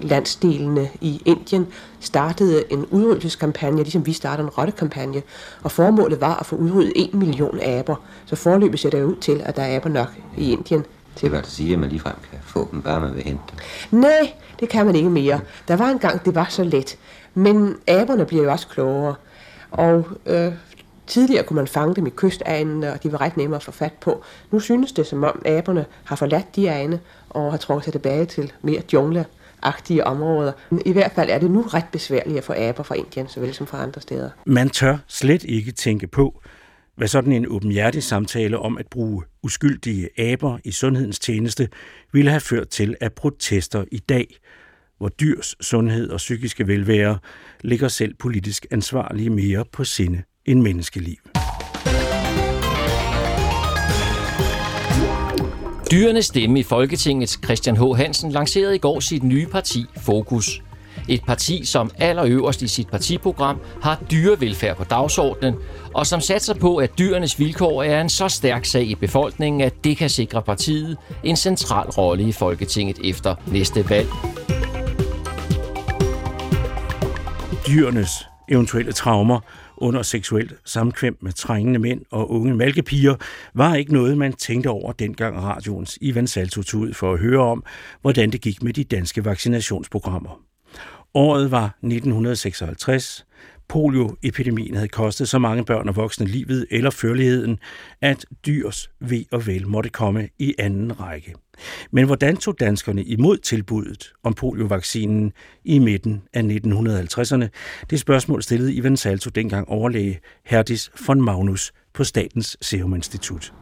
[0.00, 1.66] landsdelene i Indien
[2.00, 5.22] startede en udryddelseskampagne, ligesom vi startede en rottekampagne,
[5.62, 7.96] og formålet var at få udryddet en million aber.
[8.26, 10.84] Så forløbet ser det ud til, at der er aber nok i Indien.
[11.20, 14.00] Det vil altså sige, at man ligefrem kan få dem, bare man vil hente dem.
[14.00, 15.40] Nej, det kan man ikke mere.
[15.68, 16.98] Der var en gang, det var så let.
[17.34, 19.14] Men aberne bliver jo også klogere.
[19.70, 20.52] Og øh,
[21.06, 23.92] tidligere kunne man fange dem i kystegnene, og de var ret nemme at få fat
[23.92, 24.22] på.
[24.50, 28.26] Nu synes det, som om aberne har forladt de egne, og har trukket sig tilbage
[28.26, 29.26] til mere jungle
[29.64, 30.52] agtige områder.
[30.86, 33.66] I hvert fald er det nu ret besværligt at få aber fra Indien, såvel som
[33.66, 34.30] fra andre steder.
[34.46, 36.42] Man tør slet ikke tænke på,
[36.96, 41.68] hvad sådan en åbenhjertig samtale om at bruge uskyldige aber i sundhedens tjeneste
[42.12, 44.36] ville have ført til af protester i dag,
[44.98, 47.18] hvor dyrs sundhed og psykiske velvære
[47.60, 51.33] ligger selv politisk ansvarlige mere på sinde end menneskeliv.
[55.90, 57.96] Dyrenes stemme i Folketingets Christian H.
[57.96, 60.62] Hansen lancerede i går sit nye parti Fokus.
[61.08, 65.54] Et parti, som allerøverst i sit partiprogram har dyrevelfærd på dagsordenen,
[65.94, 69.84] og som satser på, at dyrenes vilkår er en så stærk sag i befolkningen, at
[69.84, 74.08] det kan sikre partiet en central rolle i Folketinget efter næste valg.
[77.66, 78.10] Dyrenes
[78.48, 79.40] eventuelle traumer
[79.76, 83.14] under seksuelt samkvem med trængende mænd og unge malkepiger,
[83.54, 87.40] var ikke noget, man tænkte over dengang radioens Ivan Salto tog ud for at høre
[87.40, 87.64] om,
[88.00, 90.40] hvordan det gik med de danske vaccinationsprogrammer.
[91.14, 93.26] Året var 1956.
[93.68, 97.58] Polioepidemien havde kostet så mange børn og voksne livet eller førligheden,
[98.00, 101.34] at dyrs ved og vel måtte komme i anden række.
[101.90, 105.32] Men hvordan tog danskerne imod tilbuddet om poliovaccinen
[105.64, 107.46] i midten af 1950'erne?
[107.90, 113.52] Det spørgsmål stillede Ivan Salto dengang overlæge Herdis von Magnus på Statens Serum Institut.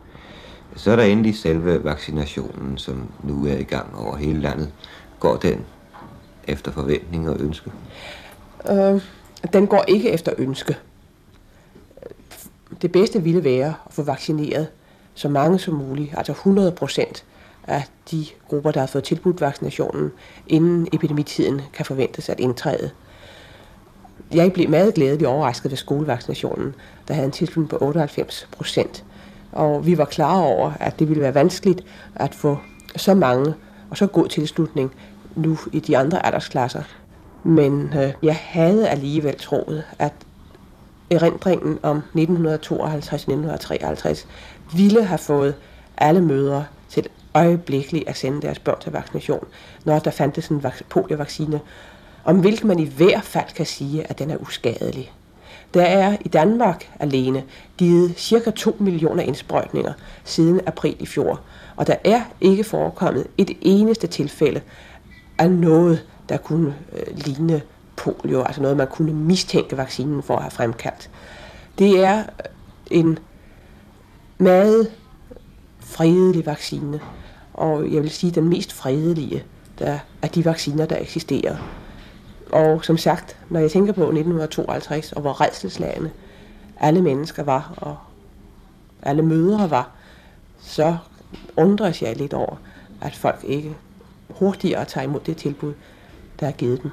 [0.76, 4.72] Så er der endelig selve vaccinationen, som nu er i gang over hele landet.
[5.20, 5.64] Går den
[6.48, 7.70] efter forventning og ønske?
[8.70, 9.00] Øh,
[9.52, 10.76] den går ikke efter ønske.
[12.82, 14.68] Det bedste ville være at få vaccineret
[15.14, 17.24] så mange som muligt, altså 100 procent
[17.66, 20.12] af de grupper, der har fået tilbudt vaccinationen,
[20.46, 22.90] inden epidemitiden kan forventes at indtræde.
[24.34, 26.74] Jeg blev meget glædelig overrasket ved skolevaccinationen,
[27.08, 29.04] der havde en tilslutning på 98 procent.
[29.52, 32.58] Og vi var klar over, at det ville være vanskeligt at få
[32.96, 33.54] så mange
[33.90, 34.94] og så god tilslutning
[35.36, 36.82] nu i de andre aldersklasser.
[37.44, 40.12] Men øh, jeg havde alligevel troet, at
[41.10, 44.26] erindringen om 1952-1953
[44.76, 45.54] ville have fået
[45.96, 49.46] alle mødre til øjeblikkeligt at sende deres børn til vaccination,
[49.84, 51.60] når der fandtes en poliovaccine,
[52.24, 55.12] om hvilken man i hvert fald kan sige, at den er uskadelig.
[55.74, 57.44] Der er i Danmark alene
[57.78, 59.92] givet cirka 2 millioner indsprøjtninger
[60.24, 61.40] siden april i fjor,
[61.76, 64.60] og der er ikke forekommet et eneste tilfælde
[65.38, 67.62] af noget, der kunne øh, ligne
[67.96, 71.10] polio, altså noget, man kunne mistænke vaccinen for at have fremkaldt.
[71.78, 72.24] Det er øh,
[72.90, 73.18] en
[74.38, 74.90] meget
[75.80, 77.00] fredelig vaccine,
[77.54, 79.44] og jeg vil sige den mest fredelige
[79.78, 81.56] der, af de vacciner, der eksisterer.
[82.52, 86.10] Og som sagt, når jeg tænker på 1952, og hvor redselslagende
[86.80, 87.96] alle mennesker var, og
[89.02, 89.90] alle mødre var,
[90.60, 90.96] så
[91.56, 92.56] undres jeg lidt over,
[93.00, 93.76] at folk ikke
[94.30, 95.74] hurtigere tager imod det tilbud,
[96.42, 96.90] der er givet dem.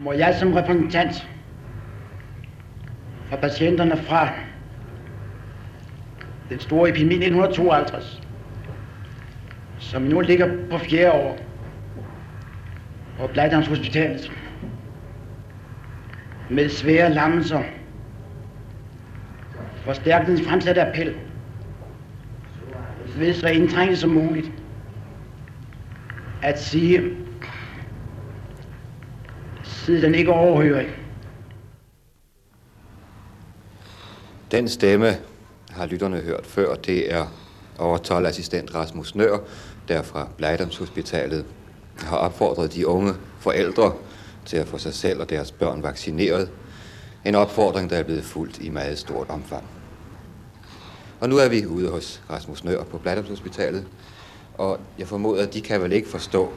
[0.00, 1.28] Må jeg som repræsentant
[3.30, 4.28] for patienterne fra
[6.48, 8.22] den store epidemi 1952,
[9.78, 11.38] som nu ligger på fjerde år
[13.18, 14.32] på Blejdams Hospitalet
[16.50, 17.62] med svære lammelser,
[19.84, 21.27] forstærkningens fremsatte appel
[23.18, 24.52] ved så indtrængende som muligt
[26.42, 27.16] at sige,
[29.62, 30.84] siden den ikke overhører.
[34.50, 35.16] Den stemme
[35.70, 36.74] har lytterne hørt før.
[36.74, 37.26] Det er
[37.78, 39.38] overtolassistent assistent Rasmus Nør,
[39.88, 41.44] der fra Blejdomshospitalet
[41.98, 43.92] har opfordret de unge forældre
[44.44, 46.50] til at få sig selv og deres børn vaccineret.
[47.26, 49.77] En opfordring, der er blevet fuldt i meget stort omfang.
[51.20, 53.86] Og nu er vi ude hos Rasmus Nør på Hospitalet,
[54.58, 56.52] og jeg formoder, at de kan vel ikke forstå,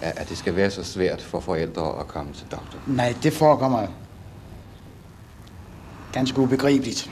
[0.00, 2.78] at det skal være så svært for forældre at komme til doktor.
[2.86, 3.86] Nej, det forekommer
[6.12, 7.10] ganske ubegribeligt.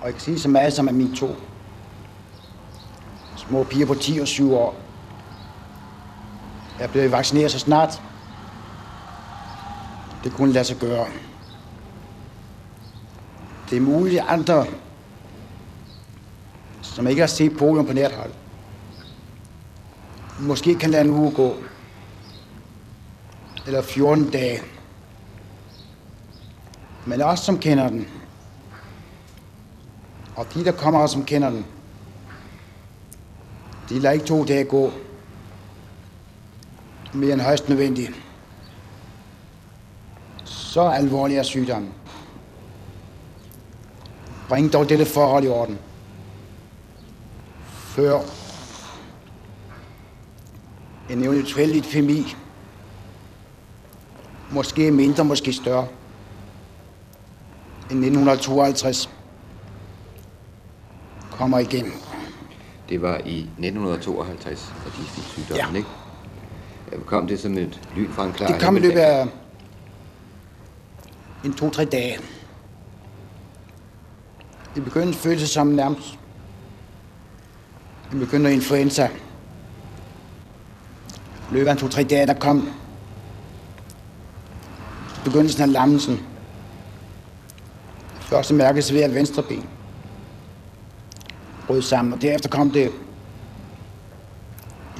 [0.00, 1.36] Og jeg kan sige så meget som, at mine to
[3.36, 4.74] små piger på 10 og 7 år
[6.80, 8.02] er blevet vaccineret så snart
[10.24, 11.06] det kunne lade sig gøre.
[13.72, 14.66] Det er muligt, at andre,
[16.82, 18.32] som ikke har set polio på nært hold,
[20.40, 21.56] måske kan lade en uge gå.
[23.66, 24.62] Eller 14 dage.
[27.06, 28.08] Men os, som kender den,
[30.36, 31.66] og de, der kommer og som kender den,
[33.88, 34.92] de lader ikke to dage gå
[37.12, 38.12] mere end højst nødvendigt.
[40.44, 42.01] Så alvorlig er sygdommen.
[44.52, 45.78] Bring dog dette forhold i orden.
[47.68, 48.20] Før
[51.10, 52.36] en eventuel epidemi,
[54.50, 55.86] måske mindre, måske større,
[57.90, 59.10] end 1952,
[61.30, 61.92] kommer igen.
[62.88, 65.78] Det var i 1952, at de fik sygdommen, ja.
[65.78, 67.06] ikke?
[67.06, 69.26] Kom det som et lyn fra en klar Det kom i løbet af
[71.44, 72.18] en to-tre dage.
[74.74, 76.18] Det begyndte føles som nærmest
[78.12, 79.08] en begyndte influenza.
[81.50, 82.68] I løbet af to-tre dage, der kom
[85.24, 86.20] begyndelsen af lammelsen.
[88.20, 89.68] Første mærkes ved at venstre ben
[91.66, 92.92] brød sammen, og derefter kom det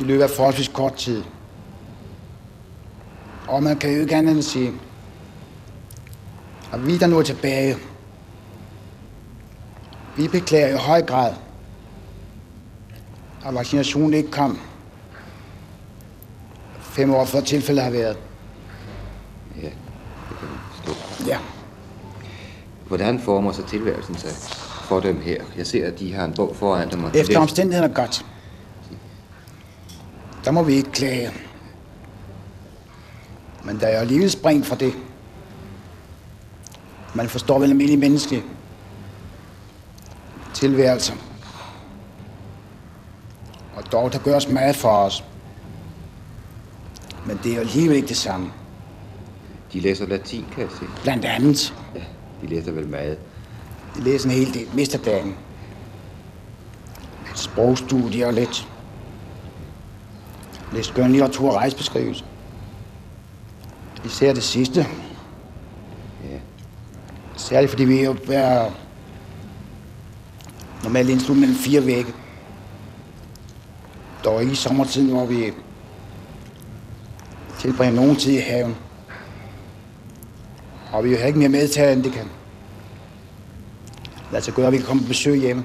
[0.01, 1.23] i løbet af forholdsvis kort tid.
[3.49, 4.73] Og man kan jo ikke andet end sige,
[6.73, 7.77] at vi der nu er tilbage,
[10.17, 11.35] vi beklager i høj grad,
[13.45, 14.59] og vaccinationen ikke kom
[16.81, 18.17] fem år før tilfældet har været.
[19.57, 21.27] Ja, det kan forstå.
[21.27, 21.39] Ja.
[22.87, 24.31] Hvordan former sig tilværelsen sig
[24.85, 25.43] for dem her?
[25.57, 27.05] Jeg ser, at de har en bog foran dem.
[27.05, 28.27] og Efter omstændighederne godt.
[30.45, 31.31] Der må vi ikke klage.
[33.65, 34.93] Men der er alligevel spring fra det.
[37.15, 38.45] Man forstår vel almindelig menneske
[40.63, 41.15] tilværelse.
[43.77, 45.25] Og dog, der gøres meget for os.
[47.27, 48.53] Men det er jo alligevel ikke det samme.
[49.73, 50.85] De læser latin, kan jeg se.
[51.03, 51.75] Blandt andet.
[51.95, 52.01] Ja,
[52.43, 53.19] de læser vel meget.
[53.97, 54.67] De læser en hel del.
[54.75, 55.37] Mister dagen.
[57.35, 58.69] Sprogstudier og lidt.
[60.73, 62.25] Lidt skøn litteratur og rejsebeskrivelse.
[64.05, 64.87] Især det sidste.
[66.31, 66.39] Ja.
[67.37, 68.71] Særligt fordi vi jo er
[70.83, 72.13] normalt indslut mellem fire vægge.
[74.25, 75.53] Dog ikke i sommertiden, hvor vi
[77.59, 78.77] tilbringer nogen tid i haven.
[80.93, 82.29] Og vi har ikke mere medtaget, end det kan.
[84.33, 85.65] Lad os gøre, at vi kan komme på besøg hjemme.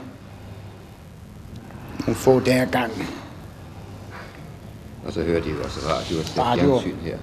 [2.00, 3.08] Nogle få dage ad gangen.
[5.06, 6.80] Og så hører de jo også radio og ser Radio.
[6.80, 7.18] fjernsyn her.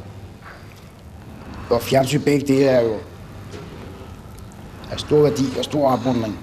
[1.71, 2.97] Og fjernsyn begge dele er jo
[4.91, 6.39] af stor værdi og stor opmuntring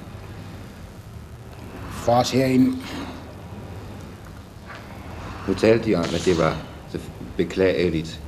[2.01, 2.77] for os herinde.
[5.47, 6.55] Nu talte de om, at det var
[6.91, 6.99] så
[7.37, 8.21] beklageligt,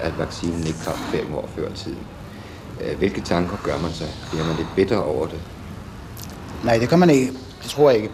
[0.00, 1.98] at vaccinen ikke kom fem år før tiden.
[2.80, 4.08] Øh, Hvilke tanker gør man sig?
[4.30, 5.40] Bliver man lidt bitter over det?
[6.64, 7.32] Nej, det kan man ikke.
[7.62, 8.10] Det tror jeg ikke.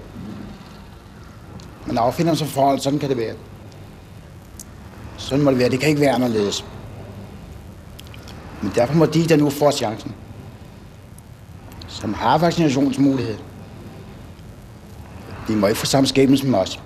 [1.86, 3.34] Man affinder sig forhold, sådan kan det være.
[5.16, 5.70] Sådan må det være.
[5.70, 6.64] Det kan ikke være anderledes.
[8.62, 10.14] Men derfor må de, der nu får chancen,
[11.88, 13.36] som har vaccinationsmulighed,
[15.48, 16.82] de må ikke få samme skæbne som os.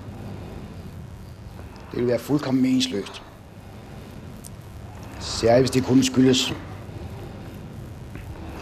[1.91, 3.21] Det vil være fuldkommen meningsløst.
[5.19, 6.53] Særligt hvis det kun skyldes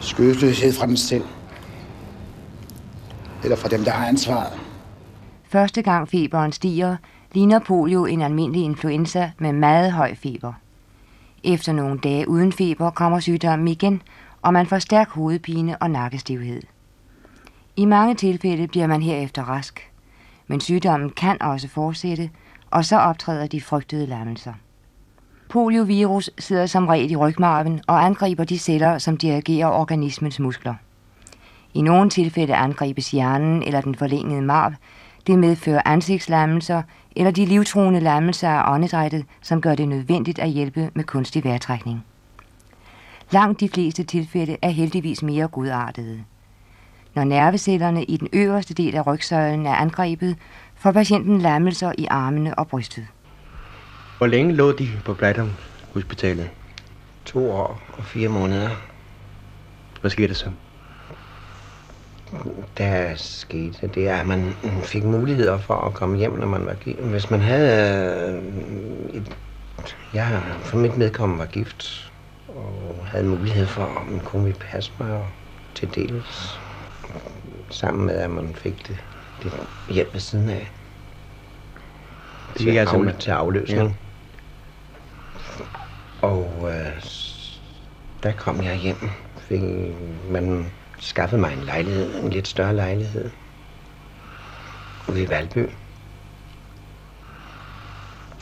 [0.02, 1.24] skyldesløshed fra dem selv.
[3.44, 4.60] Eller fra dem, der har ansvaret.
[5.50, 6.98] Første gang feberen stiger,
[7.32, 10.54] ligner polio en almindelig influenza med meget høj feber.
[11.44, 14.02] Efter nogle dage uden feber kommer sygdommen igen,
[14.42, 16.62] og man får stærk hovedpine og nakkestivhed.
[17.76, 19.88] I mange tilfælde bliver man herefter rask,
[20.50, 22.30] men sygdommen kan også fortsætte,
[22.72, 24.54] og så optræder de frygtede lammelser.
[25.50, 30.74] Poliovirus sidder som regel i rygmarven og angriber de celler, som dirigerer organismens muskler.
[31.74, 34.74] I nogle tilfælde angribes hjernen eller den forlængede marv.
[35.28, 36.82] Det medfører ansigtslammelser
[37.16, 42.06] eller de livstruende lammelser af åndedrættet, som gør det nødvendigt at hjælpe med kunstig vejrtrækning.
[43.32, 46.24] Langt de fleste tilfælde er heldigvis mere godartede.
[47.15, 50.36] Når nervecellerne i den øverste del af rygsøjlen er angrebet,
[50.76, 53.08] får patienten lammelser i armene og brystet.
[54.17, 55.52] Hvor længe lå de på Bladum
[55.93, 56.50] Hospitalet?
[57.26, 58.69] To år og fire måneder.
[60.02, 60.52] Hvad skete der så?
[62.78, 67.00] Der skete det, at man fik muligheder for at komme hjem, når man var gift.
[67.00, 68.41] Hvis man havde...
[69.12, 69.38] øh, Et,
[70.13, 72.12] jeg for mit medkommende var gift,
[72.48, 75.28] og havde mulighed for, at man kunne vi passe mig og
[75.76, 76.62] til dels,
[77.69, 78.98] sammen med, at man fik det,
[79.43, 79.54] det
[79.89, 80.72] hjælp ved siden af.
[82.54, 83.98] Det gik altså med- til afløsning.
[86.22, 87.04] Og øh,
[88.24, 89.10] der kom jeg hjem.
[89.38, 89.62] Fik,
[90.30, 93.30] man skaffede mig en lejlighed, en lidt større lejlighed.
[95.08, 95.69] Ude i Valby.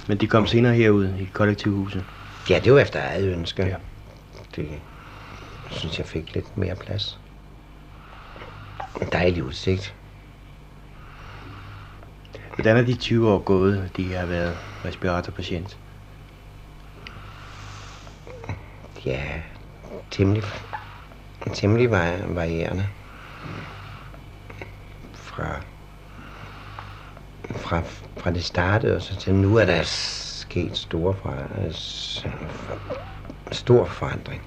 [0.07, 2.03] Men de kom senere herud i kollektivhuset?
[2.49, 3.63] Ja, det var efter eget ønske.
[3.65, 3.75] Ja.
[4.55, 4.69] Det
[5.69, 7.19] synes jeg fik lidt mere plads.
[9.01, 9.95] En dejlig udsigt.
[12.55, 15.77] Hvordan er de 20 år gået, de har været respiratorpatient?
[19.05, 19.41] Ja,
[20.11, 20.43] temmelig,
[21.53, 22.87] temmelig vari- varierende.
[25.13, 25.61] Fra,
[27.51, 27.81] fra,
[28.17, 31.33] fra det startede og så til nu er der sket store fra,
[33.51, 34.41] stor forandring.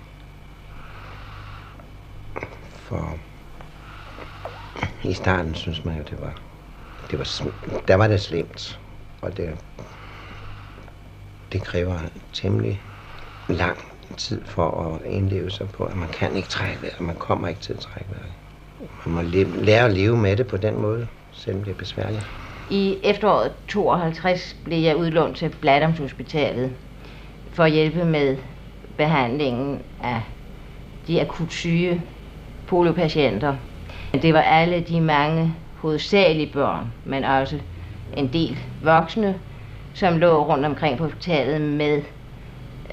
[2.74, 3.18] For
[5.04, 6.34] i starten synes man jo, det var,
[7.10, 7.50] det var,
[7.88, 8.80] der var det slemt,
[9.22, 9.58] og det,
[11.52, 11.98] det kræver
[12.32, 12.82] temmelig
[13.48, 13.78] lang
[14.16, 14.70] tid for
[15.04, 17.78] at indleve sig på, at man kan ikke trække vejret, man kommer ikke til at
[17.78, 18.32] trække vejret.
[19.06, 22.30] Man må le- lære at leve med det på den måde, selvom det er besværligt.
[22.70, 26.72] I efteråret 52 blev jeg udlånt til Bladamshospitalet
[27.52, 28.36] for at hjælpe med
[28.96, 30.22] behandlingen af
[31.06, 32.02] de akut syge
[32.66, 33.56] poliopatienter.
[34.12, 37.58] Det var alle de mange hovedsagelige børn, men også
[38.16, 39.34] en del voksne,
[39.94, 42.02] som lå rundt omkring på hospitalet med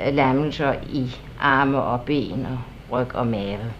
[0.08, 2.60] øh, lammelser i arme og ben og
[2.92, 3.74] ryg og mave.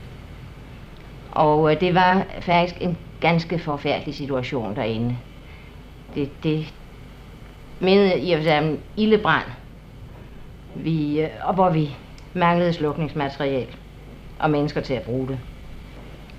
[1.32, 5.18] Og øh, det var faktisk en ganske forfærdelig situation derinde.
[6.16, 6.74] Det, det
[7.80, 9.46] mindede i og for om en ildebrand,
[10.76, 11.96] vi, øh, og hvor vi
[12.34, 13.68] manglede slukningsmateriale
[14.40, 15.40] og mennesker til at bruge det.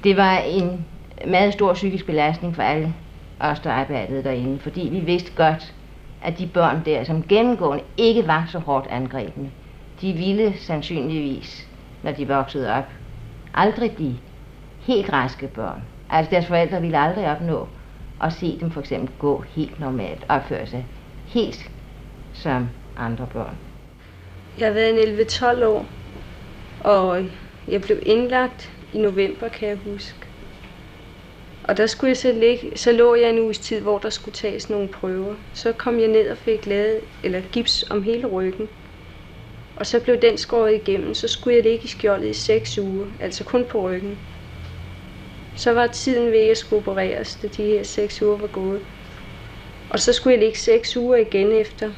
[0.04, 0.86] Det var en
[1.26, 2.94] meget stor psykisk belastning for alle
[3.40, 5.74] os, der arbejdede derinde, fordi vi vidste godt,
[6.22, 9.50] at de børn der, som gennemgående ikke var så hårdt angrebne,
[10.00, 11.68] de ville sandsynligvis,
[12.02, 12.84] når de voksede op,
[13.54, 14.16] aldrig blive
[14.80, 15.82] helt raske børn.
[16.10, 17.68] Altså deres forældre ville aldrig opnå
[18.22, 20.86] at se dem for eksempel gå helt normalt, opføre sig
[21.26, 21.70] helt
[22.32, 23.56] som andre børn.
[24.58, 25.86] Jeg har været en 11-12 år,
[26.80, 27.24] og
[27.68, 30.18] jeg blev indlagt i november, kan jeg huske.
[31.64, 34.34] Og der skulle jeg så ligge, så lå jeg en uges tid, hvor der skulle
[34.34, 35.34] tages nogle prøver.
[35.54, 38.68] Så kom jeg ned og fik lavet, eller gips om hele ryggen.
[39.76, 43.06] Og så blev den skåret igennem, så skulle jeg ligge i skjoldet i 6 uger,
[43.20, 44.18] altså kun på ryggen.
[45.56, 48.80] Så var tiden ved, at jeg skulle opereres, da de her 6 uger var gået.
[49.90, 51.90] Og så skulle jeg ligge 6 uger igen efter.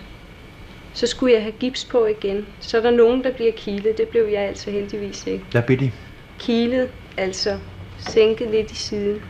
[0.93, 2.47] Så skulle jeg have gips på igen.
[2.61, 3.99] Så er der nogen, der bliver kilet.
[3.99, 5.45] Det blev jeg altså heldigvis ikke.
[5.53, 5.93] Der blev de?
[6.41, 7.59] Kilet, altså
[7.99, 9.21] sænket lidt i siden.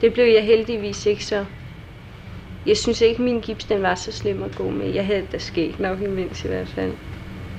[0.00, 1.44] Det blev jeg heldigvis ikke så.
[2.66, 4.86] Jeg synes ikke, min gips den var så slem at gå med.
[4.86, 6.92] Jeg havde da sket nok imens i hvert fald.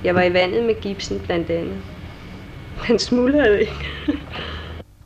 [0.04, 1.82] Jeg var i vandet med gipsen blandt andet.
[2.88, 3.88] Den smuldrede ikke.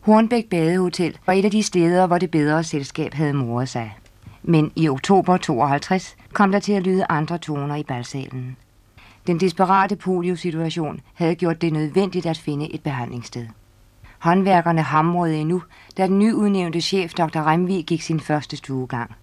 [0.07, 3.97] Hornbæk Badehotel var et af de steder, hvor det bedre selskab havde moret sig.
[4.43, 8.57] Men i oktober 52 kom der til at lyde andre toner i balsalen.
[9.27, 13.47] Den desperate poliosituation havde gjort det nødvendigt at finde et behandlingssted.
[14.21, 15.63] Håndværkerne hamrede endnu,
[15.97, 17.41] da den nyudnævnte chef Dr.
[17.41, 19.15] Remvig gik sin første stuegang.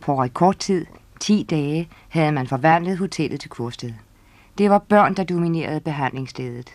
[0.00, 0.86] På rekordtid,
[1.20, 3.92] 10 dage, havde man forvandlet hotellet til kursted.
[4.58, 6.70] Det var børn, der dominerede behandlingsstedet.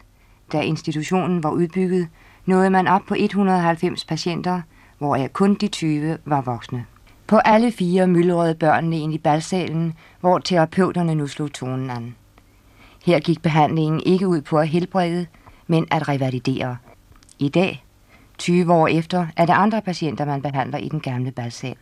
[0.51, 2.07] Da institutionen var udbygget,
[2.45, 4.61] nåede man op på 190 patienter,
[4.97, 6.85] hvoraf kun de 20 var voksne.
[7.27, 12.15] På alle fire myldrede børnene ind i balsalen, hvor terapeuterne nu slog tonen an.
[13.05, 15.25] Her gik behandlingen ikke ud på at helbrede,
[15.67, 16.77] men at revalidere.
[17.41, 17.85] I dag,
[18.37, 21.75] 20 år efter, er det andre patienter, man behandler i den gamle balsal.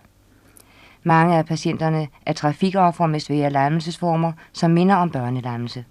[1.03, 5.85] Mange af patienterne er trafikoffer med svære lammelsesformer, som minder om børnelammelse.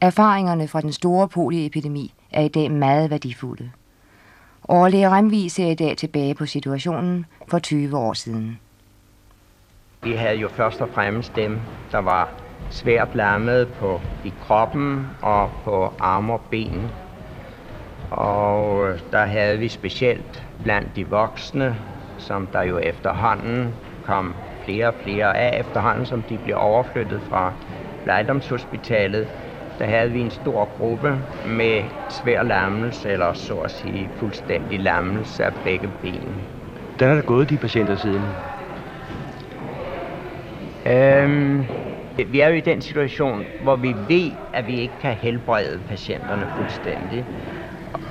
[0.00, 3.70] Erfaringerne fra den store polioepidemi er i dag meget værdifulde.
[4.64, 8.58] Overlæge Remvi ser i dag tilbage på situationen for 20 år siden.
[10.02, 11.60] Vi havde jo først og fremmest dem,
[11.92, 12.28] der var
[12.70, 16.90] svært lammet på i kroppen og på arme og ben.
[18.10, 21.78] Og der havde vi specielt blandt de voksne,
[22.16, 27.52] som der jo efterhånden kom flere og flere af efterhånden, som de blev overflyttet fra
[28.04, 29.28] Lejdomshospitalet,
[29.78, 35.44] der havde vi en stor gruppe med svær lammelse, eller så at sige fuldstændig lammelse
[35.44, 36.46] af begge ben.
[36.96, 38.36] Hvordan er der gået de patienter siden?
[40.86, 41.66] Øhm,
[42.26, 46.46] vi er jo i den situation, hvor vi ved, at vi ikke kan helbrede patienterne
[46.46, 47.26] fuldstændig.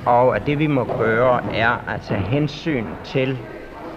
[0.04, 3.38] Og at det vi må gøre, er at tage hensyn til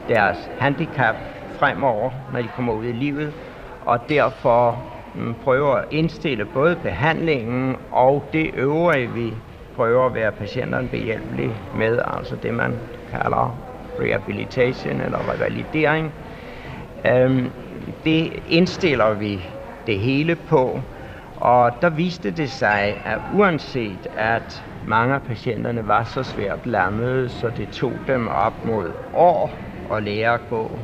[0.07, 1.15] deres handicap
[1.49, 3.33] fremover, når de kommer ud i livet,
[3.81, 4.85] og derfor
[5.15, 9.37] mm, prøver at indstille både behandlingen og det øvrige, vi
[9.75, 12.79] prøver at være patienterne behjælpelige med, altså det man
[13.09, 13.63] kalder
[13.99, 16.13] rehabilitation eller revalidering.
[17.05, 17.51] Øhm,
[18.05, 19.45] det indstiller vi
[19.87, 20.81] det hele på,
[21.41, 27.29] og der viste det sig, at uanset at mange af patienterne var så svært lammede,
[27.29, 29.51] så det tog dem op mod år
[29.93, 30.79] at lære at gå,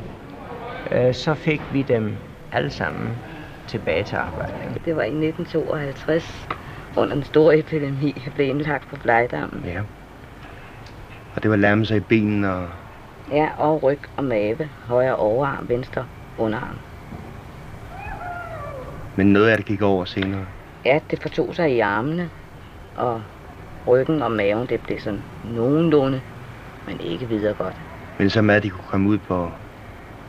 [0.90, 2.16] øh, så fik vi dem
[2.52, 3.16] alle sammen
[3.66, 4.52] tilbage til arbejde.
[4.84, 6.48] Det var i 1952,
[6.96, 9.64] under den store epidemi, jeg blev indlagt på Blejdammen.
[9.64, 9.80] Ja.
[11.36, 12.68] Og det var lammelser i benene og...
[13.32, 16.06] Ja, og ryg og mave, højre overarm, venstre
[16.38, 16.78] underarm.
[19.18, 20.46] Men noget af det gik over senere.
[20.84, 22.30] Ja, det fortog sig i armene,
[22.96, 23.22] og
[23.86, 26.20] ryggen og maven, det blev sådan nogenlunde,
[26.86, 27.76] men ikke videre godt.
[28.18, 29.50] Men så med, at de kunne komme ud på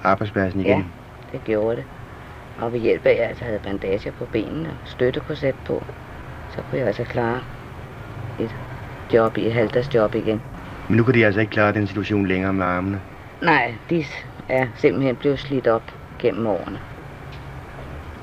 [0.04, 0.78] arbejdspladsen igen?
[0.78, 1.86] Ja, det gjorde det.
[2.58, 5.86] Og ved hjælp af, at jeg altså havde bandager på benene og støttekorset på,
[6.56, 7.42] så kunne jeg altså klare
[8.40, 8.56] et
[9.14, 10.42] job i et halvdagsjob igen.
[10.88, 13.02] Men nu kan de altså ikke klare den situation længere med armene?
[13.42, 14.06] Nej, de
[14.50, 16.80] er simpelthen blevet slidt op gennem årene.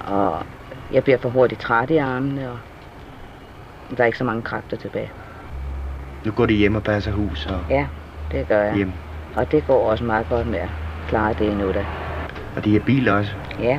[0.00, 0.46] Og
[0.92, 2.58] jeg bliver for hurtigt træt i armene, og
[3.96, 5.10] der er ikke så mange kræfter tilbage.
[6.24, 7.60] Nu går de hjem og passer hus og...
[7.70, 7.86] Ja,
[8.32, 8.74] det gør jeg.
[8.74, 8.92] Hjem.
[9.36, 10.68] Og det går også meget godt med at
[11.08, 11.84] klare det endnu da.
[12.56, 13.32] Og de er bil også?
[13.60, 13.78] Ja,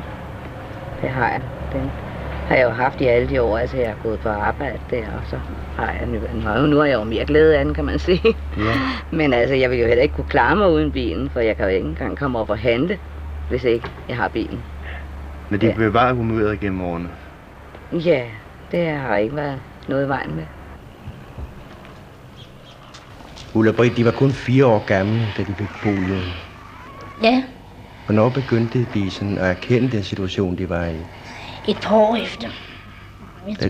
[1.02, 1.42] det har jeg.
[1.72, 1.90] Den
[2.48, 5.02] har jeg jo haft i alle de år, altså jeg har gået på arbejde der,
[5.02, 5.38] og så
[5.76, 8.22] har jeg nu, nu har jeg jo mere glæde af den, kan man sige.
[8.56, 8.74] Ja.
[9.18, 11.64] Men altså, jeg vil jo heller ikke kunne klare mig uden bilen, for jeg kan
[11.64, 12.98] jo ikke engang komme op og handle,
[13.48, 14.62] hvis ikke jeg har bilen.
[15.48, 15.74] Men de ja.
[15.74, 17.08] bevarer humøret gennem årene?
[17.92, 18.24] Ja,
[18.70, 20.44] det har ikke været noget i vejen med.
[23.54, 26.22] Ulla Britt, de var kun fire år gamle, da de fik polio.
[27.22, 27.44] Ja,
[28.06, 30.96] Hvornår begyndte de sådan at erkende den situation, de var i?
[31.64, 32.48] et par år efter.
[33.60, 33.68] Der,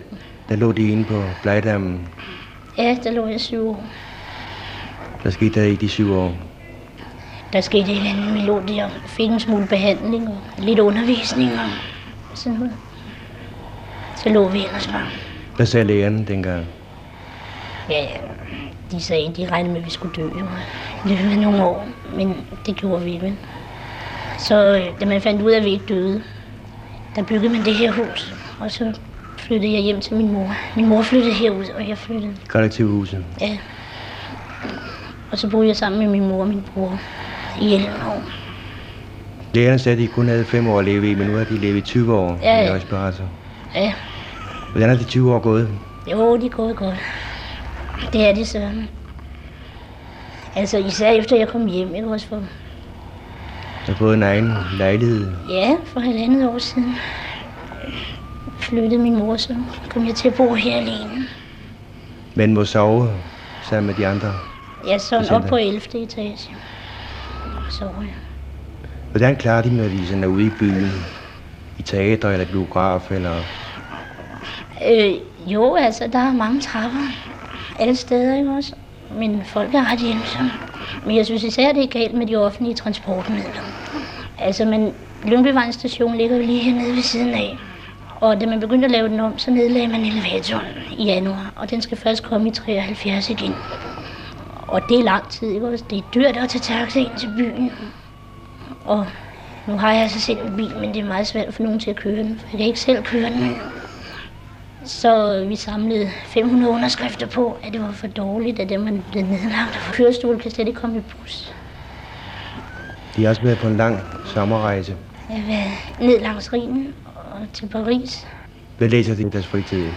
[0.48, 2.08] der lå de inde på Blejdammen.
[2.78, 3.84] Ja, der lå jeg syv år.
[5.22, 6.47] Der skete der i de syv år.
[7.52, 7.86] Der skete
[8.32, 11.52] vi lå der og fik en smule behandling og lidt undervisning
[12.30, 12.72] og sådan noget.
[14.16, 15.06] Så lå vi ellers bare.
[15.56, 16.66] Hvad sagde lægerne dengang?
[17.90, 18.06] Ja,
[18.90, 20.46] de sagde, de regnede med, at vi skulle dø jo.
[21.04, 22.36] i løbet af nogle år, men
[22.66, 23.34] det gjorde vi ikke.
[24.38, 26.22] Så øh, da man fandt ud af, at vi ikke døde,
[27.16, 28.34] der byggede man det her hus.
[28.60, 28.92] Og så
[29.38, 30.54] flyttede jeg hjem til min mor.
[30.76, 32.36] Min mor flyttede herud, og jeg flyttede.
[32.48, 33.24] Kollektivhuset.
[33.40, 33.58] Ja.
[35.30, 37.00] Og så boede jeg sammen med min mor og min bror
[37.60, 38.22] i 11 år.
[39.54, 41.56] Lægerne sagde, at de kun havde fem år at leve i, men nu har de
[41.58, 42.72] levet i 20 år Ja, ja.
[42.72, 43.24] i respirator.
[43.74, 43.92] Ja,
[44.70, 45.68] Hvordan er de 20 år gået?
[46.10, 46.96] jo, de er gået godt.
[48.12, 48.70] Det er det så.
[50.54, 52.44] Altså især efter jeg kom hjem, ikke også for, Jeg
[53.86, 55.32] har fået en egen lejlighed.
[55.48, 56.94] ja, for halvandet år siden.
[58.58, 59.54] Flyttede min mor, så
[59.88, 61.24] kom jeg til at bo her alene.
[62.34, 63.10] Men må sove
[63.60, 64.32] sammen med de andre.
[64.86, 65.80] Jeg så op på 11.
[66.02, 66.50] etage.
[67.68, 68.14] Så jeg.
[69.10, 70.90] Hvordan klarer de, de sådan er ude i byen?
[71.78, 73.36] I teater eller biograf eller...
[74.90, 75.14] Øh,
[75.46, 77.08] jo, altså, der er mange trapper.
[77.78, 78.74] Alle steder, ikke også?
[79.18, 80.50] Men folk er ret hjælpsomme.
[81.06, 83.62] Men jeg synes især, det er galt med de offentlige transportmidler.
[84.38, 84.92] Altså, men
[85.24, 87.58] Lyngbyvejens station ligger jo lige hernede ved siden af.
[88.20, 90.66] Og da man begyndte at lave den om, så nedlagde man elevatoren
[90.98, 91.52] i januar.
[91.56, 93.54] Og den skal først komme i 73 igen.
[94.68, 95.84] Og det er lang tid, ikke også?
[95.90, 97.72] Det er dyrt at tage taxa ind til byen.
[98.84, 99.06] Og
[99.66, 101.90] nu har jeg altså selv en bil, men det er meget svært få nogen til
[101.90, 103.56] at køre den, for jeg kan ikke selv køre den.
[104.84, 109.22] Så vi samlede 500 underskrifter på, at det var for dårligt, at det man blev
[109.22, 109.80] nedlagt.
[109.88, 111.52] Og kørestol kan slet ikke komme i bus.
[113.16, 114.96] De har også været på en lang sommerrejse.
[115.28, 118.26] Jeg har været ned langs Rhinen og til Paris.
[118.78, 119.92] Hvad læser de i deres fritid?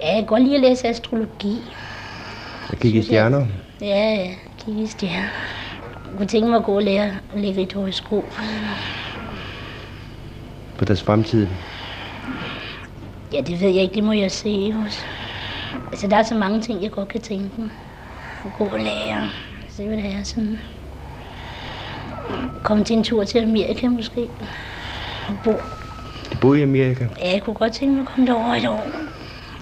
[0.00, 1.76] Ja, jeg kan godt lide at læse astrologi.
[2.70, 3.46] Jeg kigger i stjerner.
[3.80, 5.28] Ja, ja, kigge i stjerner.
[6.10, 8.24] Jeg kunne tænke mig at gå og lære at lægge et horoskop.
[10.78, 11.48] på deres fremtid.
[13.32, 15.00] Ja, det ved jeg ikke, det må jeg se også.
[15.92, 17.70] Altså, der er så mange ting, jeg godt kan tænke mig.
[18.44, 19.30] At gå og lære.
[19.68, 20.58] Så det vil have sådan...
[22.62, 24.28] Komme til en tur til Amerika måske.
[25.28, 25.50] Og bo.
[26.32, 27.06] De bor i Amerika.
[27.18, 28.86] Ja, jeg kunne godt tænke mig at komme derover et år.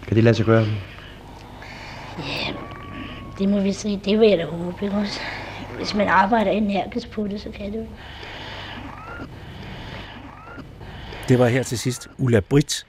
[0.06, 0.66] Kan det lade sig gøre?
[3.38, 5.20] Det må vi sige, Det vil jeg da håbe, ikke også?
[5.76, 7.86] Hvis man arbejder energisk på det, så kan det jo.
[11.28, 12.86] Det var her til sidst Ulla Britt,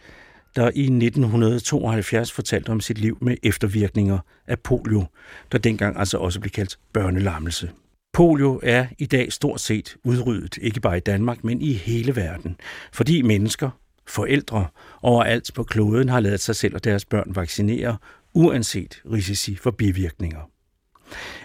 [0.55, 5.05] der i 1972 fortalte om sit liv med eftervirkninger af polio,
[5.51, 7.71] der dengang altså også blev kaldt børnelammelse.
[8.13, 12.57] Polio er i dag stort set udryddet, ikke bare i Danmark, men i hele verden,
[12.93, 13.69] fordi mennesker,
[14.07, 14.67] forældre
[15.01, 17.97] overalt på kloden har lavet sig selv og deres børn vaccinere,
[18.33, 20.49] uanset risici for bivirkninger.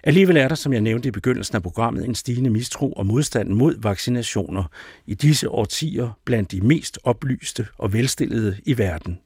[0.04, 3.48] Alligevel er der, som jeg nævnte i begyndelsen af programmet, en stigende mistro og modstand
[3.48, 4.64] mod vaccinationer
[5.06, 9.18] i disse årtier blandt de mest oplyste og velstillede i verden.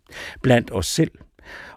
[0.42, 1.10] Blandt os selv.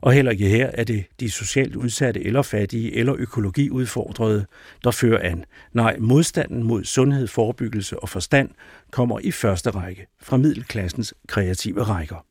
[0.01, 4.45] Og heller ikke her er det de socialt udsatte eller fattige eller økologiudfordrede,
[4.83, 5.45] der fører an.
[5.73, 8.49] Nej, modstanden mod sundhed, forebyggelse og forstand
[8.91, 12.25] kommer i første række fra middelklassens kreative rækker.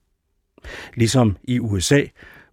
[0.95, 2.03] Ligesom i USA,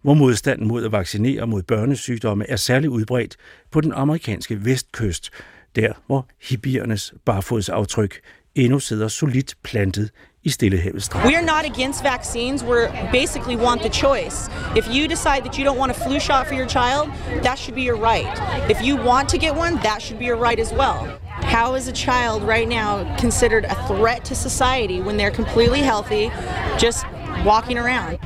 [0.02, 3.36] hvor modstanden mod at vaccinere mod børnesygdomme er særlig udbredt
[3.70, 5.30] på den amerikanske vestkyst,
[5.76, 8.20] der hvor hippiernes barfodsaftryk
[8.54, 10.10] endnu sidder solidt plantet
[10.42, 11.28] i Stillehavets strand.
[11.28, 12.62] We're not against vaccines.
[12.64, 14.50] We basically want the choice.
[14.76, 17.04] If you decide that you don't want a flu shot for your child,
[17.42, 18.34] that should be your right.
[18.70, 20.98] If you want to get one, that should be your right as well.
[21.56, 26.30] How is a child right now considered a threat to society when they're completely healthy,
[26.78, 27.04] just
[27.44, 28.18] walking around?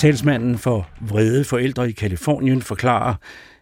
[0.00, 3.14] Talsmanden for vrede forældre i Kalifornien forklarer,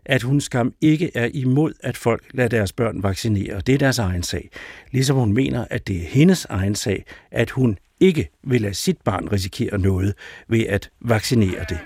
[0.07, 3.61] at hun skam ikke er imod, at folk lader deres børn vaccinere.
[3.61, 4.51] Det er deres egen sag.
[4.91, 8.97] Ligesom hun mener, at det er hendes egen sag, at hun ikke vil lade sit
[9.05, 10.15] barn risikere noget
[10.49, 11.79] ved at vaccinere det.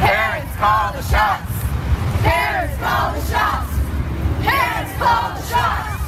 [0.00, 1.52] Parents call the shots.
[2.24, 3.74] Parents call the shots.
[4.98, 6.00] call the shots.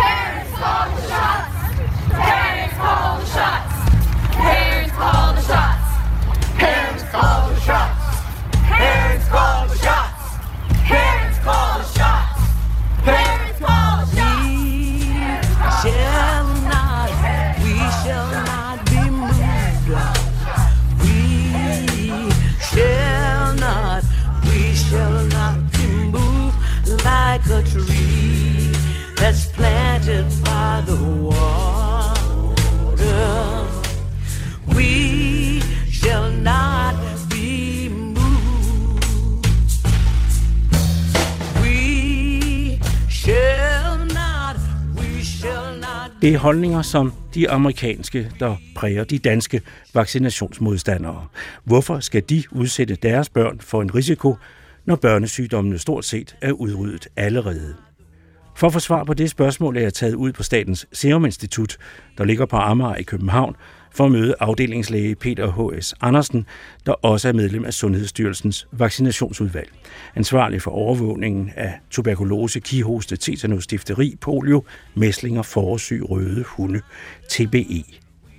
[0.00, 1.52] Parents call the shots.
[2.10, 3.74] Parents call the shots.
[4.32, 5.77] Parents call the shots.
[6.58, 8.04] Parents call the shots.
[8.52, 10.22] Parents call the shots.
[10.90, 12.40] Parents call the shots.
[13.04, 14.48] Parents call the shots.
[15.84, 17.08] We shall not,
[17.62, 19.38] we shall not be moved.
[21.02, 21.16] We
[22.70, 24.02] shall not,
[24.44, 26.56] we shall not be moved
[27.04, 28.72] like a tree
[29.16, 31.37] that's planted by the water.
[46.22, 49.62] Det er holdninger som de amerikanske, der præger de danske
[49.94, 51.26] vaccinationsmodstandere.
[51.64, 54.36] Hvorfor skal de udsætte deres børn for en risiko,
[54.84, 57.74] når børnesygdommene stort set er udryddet allerede?
[58.56, 61.76] For at få svar på det spørgsmål er jeg taget ud på Statens Serum Institut,
[62.18, 63.56] der ligger på Amager i København,
[63.98, 65.94] for at møde afdelingslæge Peter H.S.
[66.00, 66.46] Andersen,
[66.86, 69.70] der også er medlem af Sundhedsstyrelsens vaccinationsudvalg.
[70.16, 76.80] Ansvarlig for overvågningen af tuberkulose, kihoste, tetanus, difteri, polio, mæslinger, forårsyg, røde hunde,
[77.30, 77.84] TBE.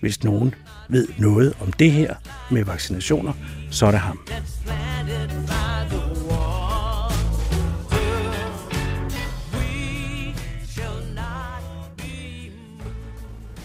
[0.02, 0.56] Hvis nogen
[0.90, 2.16] ved noget om det her
[2.52, 3.34] med vaccinationer,
[3.72, 4.20] så er det ham.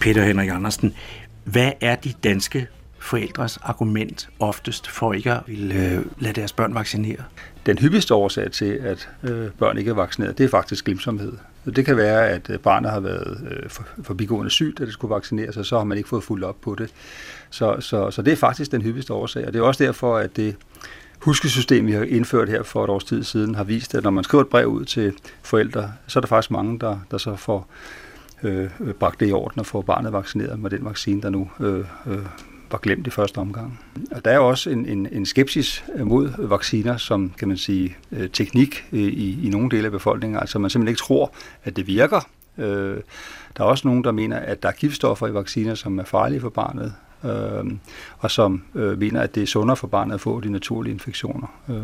[0.00, 0.94] Peter Henrik Andersen,
[1.44, 2.66] hvad er de danske
[2.98, 7.18] forældres argument oftest for ikke at ville øh, lade deres børn vaccinere?
[7.66, 11.32] Den hyppigste årsag til, at øh, børn ikke er vaccineret, det er faktisk glimsomhed.
[11.76, 13.70] Det kan være, at øh, barnet har været øh,
[14.02, 16.74] forbigående sygt, at det skulle vaccineres, og så har man ikke fået fuldt op på
[16.74, 16.90] det.
[17.50, 20.36] Så, så, så det er faktisk den hyppigste årsag, og det er også derfor, at
[20.36, 20.56] det
[21.18, 24.24] huskesystem, vi har indført her for et års tid siden, har vist, at når man
[24.24, 27.68] skriver et brev ud til forældre, så er der faktisk mange, der, der så får
[28.44, 28.70] øh,
[29.00, 32.18] bragt det i orden og få barnet vaccineret med den vaccine, der nu øh, øh,
[32.70, 33.80] var glemt i første omgang.
[34.10, 38.30] Og der er også en, en, en skepsis mod vacciner som, kan man sige, øh,
[38.30, 40.40] teknik øh, i, i nogle dele af befolkningen.
[40.40, 41.34] Altså man simpelthen ikke tror,
[41.64, 42.28] at det virker.
[42.58, 42.96] Øh,
[43.56, 46.40] der er også nogen, der mener, at der er giftstoffer i vacciner, som er farlige
[46.40, 47.72] for barnet, øh,
[48.18, 51.60] og som øh, mener, at det er sundere for barnet at få de naturlige infektioner.
[51.68, 51.76] Øh,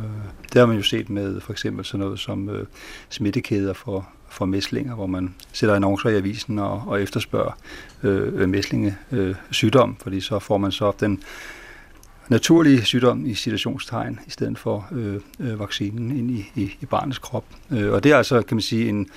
[0.52, 2.66] det har man jo set med for eksempel sådan noget som øh,
[3.08, 7.53] smittekæder for, for mæslinger, hvor man sætter annoncer i avisen og, og efterspørger
[8.03, 11.22] øh, mæslinge øh, sygdom, fordi så får man så den
[12.28, 17.18] naturlige sygdom i situationstegn, i stedet for øh, øh, vaccinen ind i, i, i barnets
[17.18, 17.45] krop.
[17.70, 19.09] Øh, og det er altså, kan man sige, en,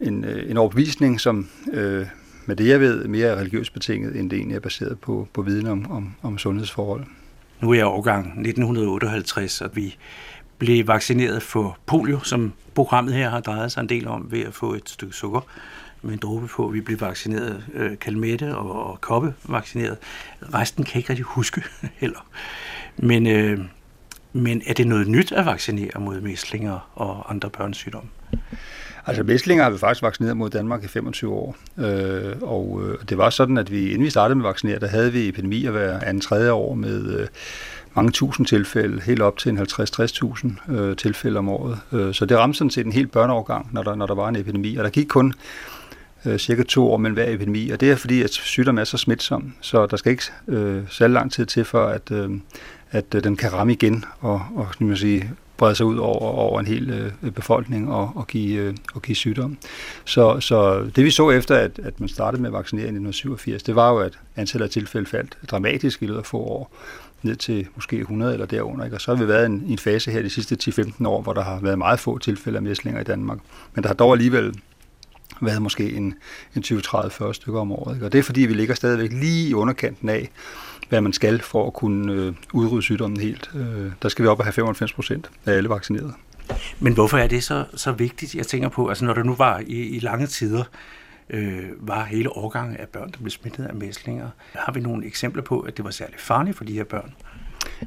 [0.00, 2.06] en, øh, en overbevisning, som øh,
[2.46, 5.42] med det jeg ved, mere er religiøst betinget, end det egentlig er baseret på, på
[5.42, 7.04] viden om, om, om sundhedsforhold.
[7.60, 9.96] Nu er jeg årgang 1958, og vi
[10.58, 14.54] blev vaccineret for polio, som programmet her har drejet sig en del om ved at
[14.54, 15.40] få et stykke sukker
[16.02, 16.66] med en dråbe på.
[16.66, 19.96] Vi blev vaccineret øh, kalmette og, og koppe vaccineret.
[20.54, 21.62] Resten kan jeg ikke rigtig huske
[22.02, 22.26] heller.
[22.96, 23.60] Men, øh,
[24.32, 28.10] men er det noget nyt at vaccinere mod mæslinger og andre børnesygdomme?
[29.06, 31.56] Altså mæslinger har vi faktisk vaccineret mod Danmark i 25 år.
[31.78, 34.86] Øh, og øh, det var sådan, at vi inden vi startede med at vaccinere, der
[34.86, 37.26] havde vi epidemier hver anden tredje år med øh,
[37.94, 41.78] mange tusind tilfælde, helt op til en 50-60.000 øh, tilfælde om året.
[41.92, 44.36] Øh, så det ramte sådan set en helt børneovergang, når der, når der var en
[44.36, 44.76] epidemi.
[44.76, 45.34] Og der gik kun
[46.24, 48.96] øh, cirka to år mellem hver epidemi, og det er fordi, at sygdommen er så
[48.96, 52.30] smitsom, så der skal ikke øh, særlig lang tid til, for at, øh,
[52.90, 56.60] at øh, den kan ramme igen og, og man sige, brede sig ud over, over
[56.60, 56.90] en hel
[57.22, 59.58] øh, befolkning og, og, give, øh, og give sygdom.
[60.04, 63.62] Så, så det vi så efter, at, at man startede med at vaccinere i 1987,
[63.62, 66.72] det var jo, at antallet af tilfælde faldt dramatisk i løbet af få år
[67.22, 68.84] ned til måske 100 eller derunder.
[68.84, 68.96] Ikke?
[68.96, 71.32] Og så har vi været i en, en fase her de sidste 10-15 år, hvor
[71.32, 73.38] der har været meget få tilfælde af mæslinger i Danmark.
[73.74, 74.54] Men der har dog alligevel
[75.40, 76.14] været måske en,
[76.56, 77.94] en 20-30-40 stykker om året.
[77.94, 78.06] Ikke?
[78.06, 80.30] Og det er fordi, vi ligger stadigvæk lige i underkanten af,
[80.88, 83.50] hvad man skal for at kunne øh, udrydde sygdommen helt.
[83.54, 86.12] Øh, der skal vi op og have 95 procent af alle vaccinerede.
[86.80, 88.34] Men hvorfor er det så, så vigtigt?
[88.34, 90.64] Jeg tænker på, altså når der nu var i, i lange tider,
[91.30, 94.30] øh, var hele årgangen af børn, der blev smittet af mæslinger.
[94.52, 97.14] Har vi nogle eksempler på, at det var særligt farligt for de her børn?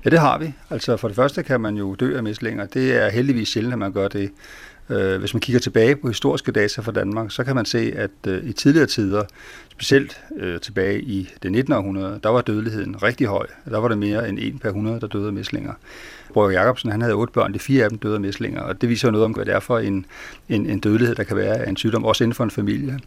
[0.06, 0.54] Ja, det har vi.
[0.70, 2.66] Altså for det første kan man jo dø af mæslinger.
[2.66, 4.32] Det er heldigvis sjældent, at man gør det.
[4.92, 8.12] Øh, hvis man kigger tilbage på historiske data fra Danmark, så kan man se, at
[8.28, 9.24] øh, i tidligere tider,
[9.72, 11.74] specielt øh, tilbage i det 19.
[11.74, 13.48] århundrede, der var dødeligheden rigtig høj.
[13.70, 15.74] Der var der mere end en per 100, der døde af mæslinger.
[16.34, 18.90] Brøger Jacobsen, han havde otte børn, de fire af dem døde af mæslinger, og det
[18.90, 20.06] viser jo noget om, hvad det er for en,
[20.50, 23.00] en, en dødelighed, der kan være af en sygdom, også inden for en familie.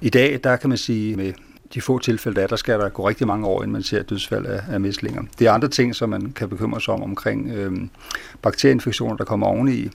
[0.00, 1.32] I dag, der kan man sige, med
[1.74, 4.02] de få tilfælde, der er, der skal der gå rigtig mange år, inden man ser
[4.02, 5.22] dødsfald af, af mæslinger.
[5.38, 7.72] Det er andre ting, som man kan bekymre sig om omkring øh,
[8.42, 9.88] bakterieinfektioner, der kommer oveni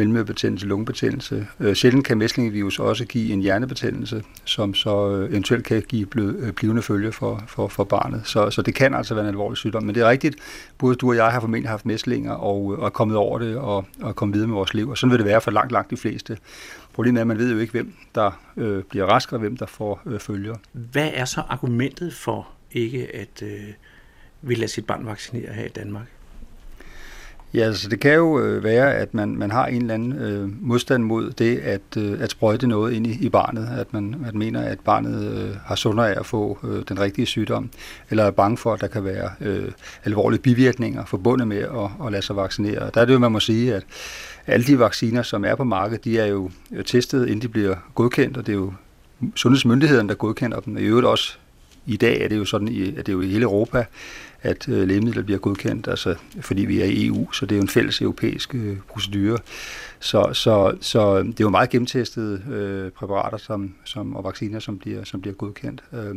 [0.00, 1.46] mellemørebetændelse, lungebetændelse.
[1.60, 6.38] Øh, sjældent kan mæslingevirus også give en hjernebetændelse, som så øh, eventuelt kan give blød,
[6.38, 8.22] øh, blivende følge for, for, for barnet.
[8.24, 9.82] Så, så det kan altså være en alvorlig sygdom.
[9.82, 10.36] Men det er rigtigt,
[10.78, 13.56] både du og jeg har formentlig haft mæslinger og, øh, og er kommet over det
[13.56, 14.88] og, og kommet videre med vores liv.
[14.88, 16.38] Og sådan vil det være for langt, langt de fleste.
[16.92, 19.66] Problemet er, at man ved jo ikke, hvem der øh, bliver rask og hvem der
[19.66, 20.54] får øh, følger.
[20.72, 23.50] Hvad er så argumentet for ikke at øh,
[24.42, 26.06] vil lade sit barn vaccinere her i Danmark?
[27.54, 30.48] Ja, altså det kan jo øh, være, at man, man har en eller anden øh,
[30.60, 33.68] modstand mod det at, øh, at sprøjte noget ind i, i barnet.
[33.78, 37.26] At man man mener, at barnet øh, har sundere af at få øh, den rigtige
[37.26, 37.70] sygdom,
[38.10, 39.70] eller er bange for, at der kan være øh,
[40.04, 42.90] alvorlige bivirkninger forbundet med at, at lade sig vaccinere.
[42.94, 43.82] Der er det jo, man må sige, at
[44.46, 47.76] alle de vacciner, som er på markedet, de er jo øh, testet, inden de bliver
[47.94, 48.72] godkendt, og det er jo
[49.34, 50.78] sundhedsmyndighederne, der godkender dem.
[50.78, 51.36] I øvrigt også
[51.86, 53.84] i dag er det jo sådan, at det er jo i hele Europa,
[54.42, 57.62] at øh, lægemidler bliver godkendt, altså fordi vi er i EU, så det er jo
[57.62, 59.38] en fælles europæisk øh, procedure.
[60.00, 64.78] Så, så, så det er jo meget gennemtestede øh, præparater som, som, og vacciner, som
[64.78, 65.82] bliver, som bliver godkendt.
[65.92, 66.14] Øh,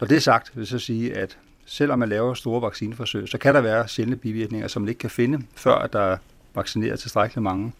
[0.00, 3.38] når det er sagt, vil jeg så sige, at selvom man laver store vaccineforsøg, så
[3.38, 6.16] kan der være sjældne bivirkninger, som man ikke kan finde, før at der
[6.54, 7.72] vaccinere tilstrækkeligt mange.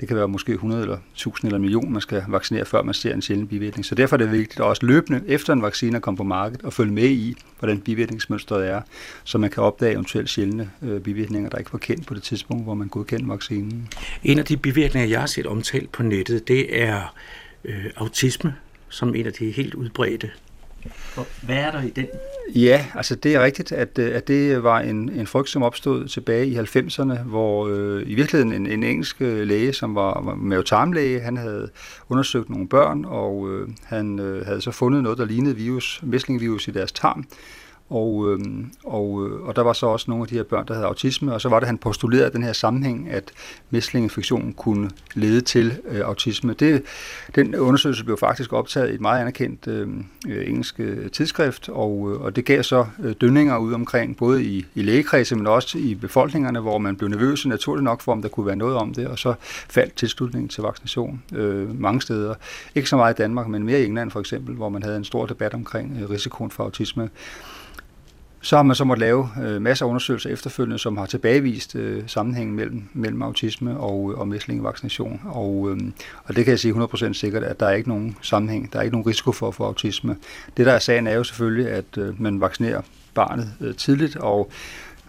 [0.00, 3.14] Det kan være måske 100 eller 1000 eller million, man skal vaccinere, før man ser
[3.14, 3.84] en sjælden bivirkning.
[3.84, 6.64] Så derfor er det vigtigt at også løbende efter en vaccine er kommet på markedet
[6.64, 8.82] og følge med i, hvordan bivirkningsmønstret er,
[9.24, 12.64] så man kan opdage eventuelt sjældne øh, bivirkninger, der ikke var kendt på det tidspunkt,
[12.64, 13.88] hvor man godkendte vaccinen.
[14.24, 17.14] En af de bivirkninger, jeg har set omtalt på nettet, det er
[17.64, 18.54] øh, autisme,
[18.88, 20.30] som en af de helt udbredte
[21.42, 22.06] hvad er der i den?
[22.54, 26.08] Ja, altså det er rigtigt, at, øh, at det var en, en frygt, som opstod
[26.08, 30.34] tilbage i 90'erne, hvor øh, i virkeligheden en, en engelsk øh, læge, som var, var
[30.34, 31.70] mavetarmlæge, han havde
[32.08, 36.68] undersøgt nogle børn, og øh, han øh, havde så fundet noget, der lignede virus, mæslingvirus
[36.68, 37.24] i deres tarm,
[37.90, 38.38] og, øh,
[38.84, 41.34] og, øh, og der var så også nogle af de her børn, der havde autisme,
[41.34, 43.24] og så var det, han postulerede den her sammenhæng, at
[43.70, 46.52] mæslinginfektionen kunne lede til øh, autisme.
[46.52, 46.82] Det,
[47.34, 52.10] den undersøgelse blev faktisk optaget i et meget anerkendt øhm, øh, engelsk øh, tidsskrift, og,
[52.12, 55.78] øh, og det gav så øh, dønninger ud omkring, både i, i lægekredse, men også
[55.78, 58.94] i befolkningerne, hvor man blev nervøse naturligt nok for, om der kunne være noget om
[58.94, 59.34] det, og så
[59.68, 62.34] faldt tilslutningen til vaccination øh, mange steder.
[62.74, 65.04] Ikke så meget i Danmark, men mere i England for eksempel, hvor man havde en
[65.04, 67.10] stor debat omkring øh, risikoen for autisme.
[68.40, 72.02] Så har man så måttet lave øh, masser af undersøgelser efterfølgende, som har tilbagevist øh,
[72.06, 75.20] sammenhængen mellem, mellem autisme og, øh, og mæslingevaccination.
[75.24, 75.78] Og, øh,
[76.24, 78.82] og det kan jeg sige 100% sikkert, at der er ikke nogen sammenhæng, der er
[78.82, 80.16] ikke nogen risiko for at få autisme.
[80.56, 82.82] Det der er sagen er jo selvfølgelig, at øh, man vaccinerer
[83.14, 84.50] barnet øh, tidligt, og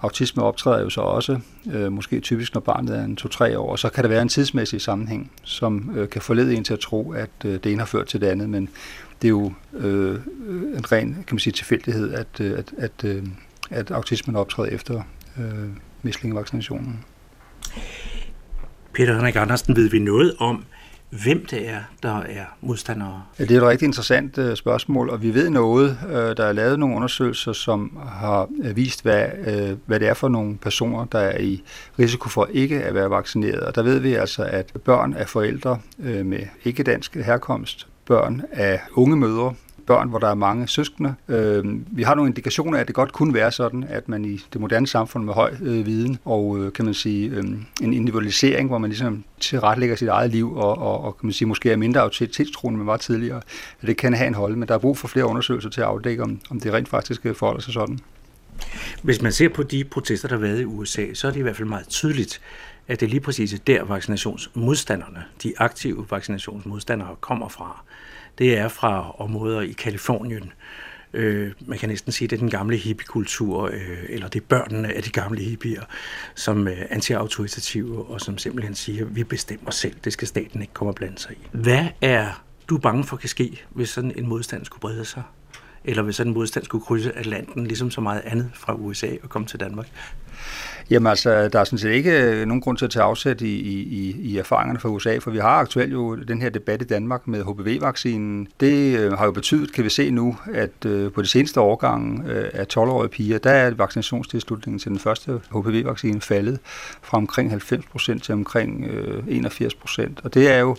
[0.01, 1.39] autisme optræder jo så også,
[1.73, 4.29] øh, måske typisk når barnet er en 2-3 år, og så kan der være en
[4.29, 7.85] tidsmæssig sammenhæng, som øh, kan forlede en til at tro, at øh, det ene har
[7.85, 8.69] ført til det andet, men
[9.21, 10.19] det er jo øh,
[10.77, 13.23] en ren kan man sige, tilfældighed, at, øh, at, at, øh,
[13.69, 15.01] at autismen optræder efter
[15.39, 15.69] øh,
[16.01, 16.99] mislingevaccinationen.
[18.93, 20.65] Peter Henrik Andersen, ved vi noget om,
[21.09, 23.23] hvem det er, der er modstandere?
[23.39, 25.97] Ja, det er et rigtig interessant uh, spørgsmål, og vi ved noget.
[26.05, 30.13] Uh, der er lavet nogle undersøgelser, som har uh, vist, hvad, uh, hvad det er
[30.13, 31.63] for nogle personer, der er i
[31.99, 33.59] risiko for ikke at være vaccineret.
[33.59, 38.81] Og der ved vi altså, at børn af forældre uh, med ikke-dansk herkomst børn af
[38.95, 39.53] unge mødre,
[39.87, 41.15] børn, hvor der er mange søskende.
[41.27, 44.41] Øh, vi har nogle indikationer af, at det godt kunne være sådan, at man i
[44.53, 47.43] det moderne samfund med høj øh, viden og, øh, kan man sige, øh,
[47.81, 51.47] en individualisering, hvor man ligesom tilrettelægger sit eget liv og, og, og kan man sige,
[51.47, 53.41] måske er mindre autoritetstroende, end man var tidligere,
[53.81, 55.87] at det kan have en hold, men der er brug for flere undersøgelser til at
[55.87, 57.99] afdække, om, om det rent faktisk øh, forholder sig sådan.
[59.03, 61.43] Hvis man ser på de protester, der har været i USA, så er det i
[61.43, 62.41] hvert fald meget tydeligt,
[62.87, 67.83] at det er lige præcis der vaccinationsmodstanderne, de aktive vaccinationsmodstandere, kommer fra.
[68.39, 70.51] Det er fra områder i Kalifornien.
[71.13, 74.45] Øh, man kan næsten sige, at det er den gamle hippiekultur, øh, eller det er
[74.45, 75.83] børnene af de gamle hippier,
[76.35, 80.73] som er anti-autoritative, og som simpelthen siger, at vi bestemmer selv, det skal staten ikke
[80.73, 81.47] komme og blande sig i.
[81.51, 85.23] Hvad er du bange for kan ske, hvis sådan en modstand skulle brede sig?
[85.83, 89.29] Eller hvis sådan en modstand skulle krydse Atlanten, ligesom så meget andet fra USA og
[89.29, 89.87] komme til Danmark?
[90.89, 93.59] Jamen altså, der er sådan set ikke øh, nogen grund til at tage afsæt i,
[93.59, 97.27] i, i erfaringerne fra USA, for vi har aktuelt jo den her debat i Danmark
[97.27, 98.47] med HPV-vaccinen.
[98.59, 102.31] Det øh, har jo betydet, kan vi se nu, at øh, på de seneste årgange
[102.31, 106.59] øh, af 12-årige piger, der er vaccinationstilslutningen til den første HPV-vaccine faldet
[107.01, 110.09] fra omkring 90% til omkring øh, 81%.
[110.23, 110.75] Og det er jo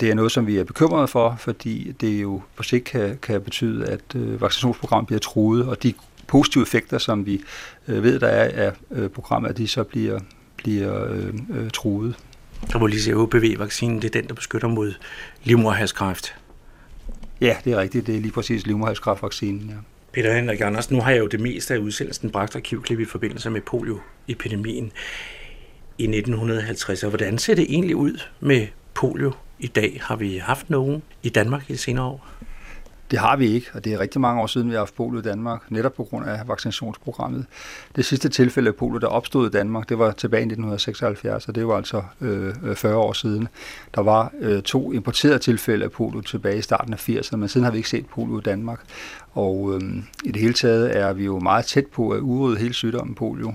[0.00, 3.40] det er noget, som vi er bekymrede for, fordi det jo på sigt kan, kan
[3.40, 5.94] betyde, at øh, vaccinationsprogrammet bliver truet, og de
[6.26, 7.40] positive effekter, som vi
[7.90, 10.20] øh, ved, der er af øh, programmet, at de så bliver,
[10.56, 12.14] bliver øh, øh, truet.
[12.72, 14.94] Der må lige se, OPV-vaccinen, det er den, der beskytter mod
[15.44, 16.34] livmoderhalskræft.
[17.40, 18.06] Ja, det er rigtigt.
[18.06, 19.74] Det er lige præcis livmoderhalskræftvaccinen, ja.
[20.12, 23.50] Peter Henrik Andersen, nu har jeg jo det meste af udsendelsen bragt arkivklip i forbindelse
[23.50, 24.92] med polioepidemien.
[25.98, 27.02] i 1950.
[27.02, 30.00] Og hvordan ser det egentlig ud med polio i dag?
[30.02, 32.28] Har vi haft nogen i Danmark i de senere år?
[33.10, 35.18] Det har vi ikke, og det er rigtig mange år siden, vi har haft polio
[35.18, 37.46] i Danmark, netop på grund af vaccinationsprogrammet.
[37.96, 41.54] Det sidste tilfælde af polio, der opstod i Danmark, det var tilbage i 1976, og
[41.54, 43.48] det var altså øh, øh 40 år siden.
[43.94, 47.64] Der var øh, to importerede tilfælde af polio tilbage i starten af 80'erne, men siden
[47.64, 48.80] har vi ikke set polio i Danmark.
[49.32, 49.80] Og øh,
[50.24, 53.52] i det hele taget er vi jo meget tæt på at udrydde hele sygdommen polio.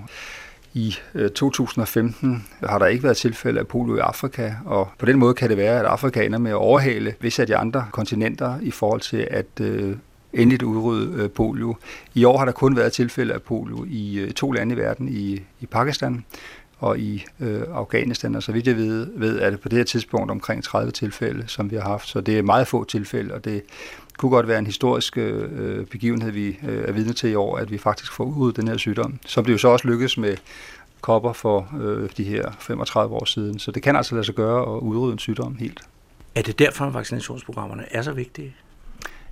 [0.76, 5.20] I øh, 2015 har der ikke været tilfælde af polio i Afrika, og på den
[5.20, 8.60] måde kan det være, at Afrika ender med at overhale visse af de andre kontinenter
[8.62, 9.96] i forhold til at øh,
[10.34, 11.76] endeligt udrydde øh, polio.
[12.14, 15.10] I år har der kun været tilfælde af polio i øh, to lande i verden,
[15.10, 16.26] i, i Pakistan
[16.80, 19.86] og i øh, Afghanistan, og så vidt jeg ved, ved, er det på det her
[19.86, 23.46] tidspunkt omkring 30 tilfælde, som vi har haft, så det er meget få tilfælde, og
[23.46, 23.62] det
[24.18, 27.72] kunne godt være en historisk øh, begivenhed, vi øh, er vidne til i år, at
[27.72, 30.38] vi faktisk får ud den her sygdom, som det jo så også lykkes med
[31.02, 33.60] kopper for øh, de her 35 år siden.
[33.60, 35.82] Så det kan altså lade sig gøre at udrydde en sygdom helt.
[36.36, 38.56] Er det derfor, at vaccinationsprogrammerne er så vigtige?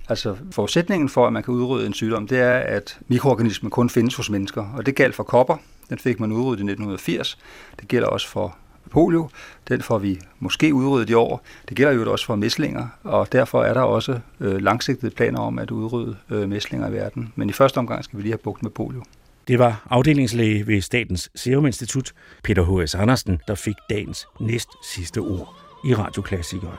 [0.08, 4.14] Altså forudsætningen for, at man kan udrydde en sygdom, det er, at mikroorganismen kun findes
[4.14, 4.66] hos mennesker.
[4.76, 5.56] Og det galt for kopper.
[5.88, 7.38] Den fik man udryddet i 1980.
[7.80, 8.56] Det gælder også for
[8.90, 9.28] polio.
[9.68, 11.42] Den får vi måske udryddet i år.
[11.68, 15.58] Det gælder jo også for mæslinger, og derfor er der også øh, langsigtede planer om
[15.58, 17.32] at udrydde øh, mæslinger i verden.
[17.36, 19.02] Men i første omgang skal vi lige have bugt med polio.
[19.48, 22.12] Det var afdelingslæge ved Statens Serum Institut,
[22.42, 22.94] Peter H.S.
[22.94, 26.78] Andersen, der fik dagens næst sidste ord i Radioklassikeren.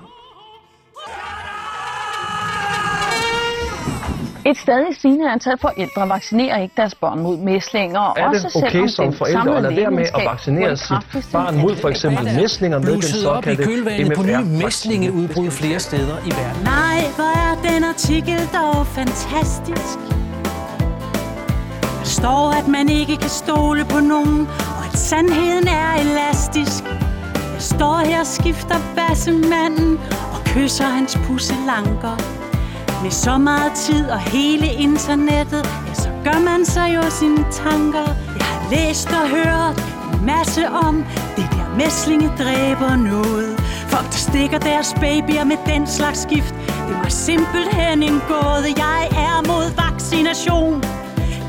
[4.47, 8.13] Et stadig stigende antal forældre vaccinerer ikke deres børn mod mæslinger.
[8.17, 11.75] Er det også okay som forældre at lade være med at vaccinere sit barn mod
[11.75, 16.63] for eksempel mæslinger med den såkaldte kølvandet på nye mæslingeudbrud flere steder i verden.
[16.63, 19.99] Nej, hvor er den artikel dog fantastisk.
[21.99, 24.41] Der står, at man ikke kan stole på nogen,
[24.77, 26.83] og at sandheden er elastisk.
[27.53, 29.99] Jeg står her og skifter bassemanden
[30.33, 32.34] og kysser hans pusselanker.
[33.05, 38.07] Med så meget tid og hele internettet, ja, så gør man sig jo sine tanker.
[38.37, 39.77] Jeg har læst og hørt
[40.13, 43.59] en masse om det der mæslinge dræber noget.
[43.87, 46.55] Folk, der stikker deres babyer med den slags gift,
[46.87, 48.67] det var simpelthen en gåde.
[48.77, 50.81] Jeg er mod vaccination.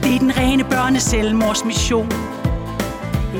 [0.02, 2.10] Det er den rene børne selvmordsmission.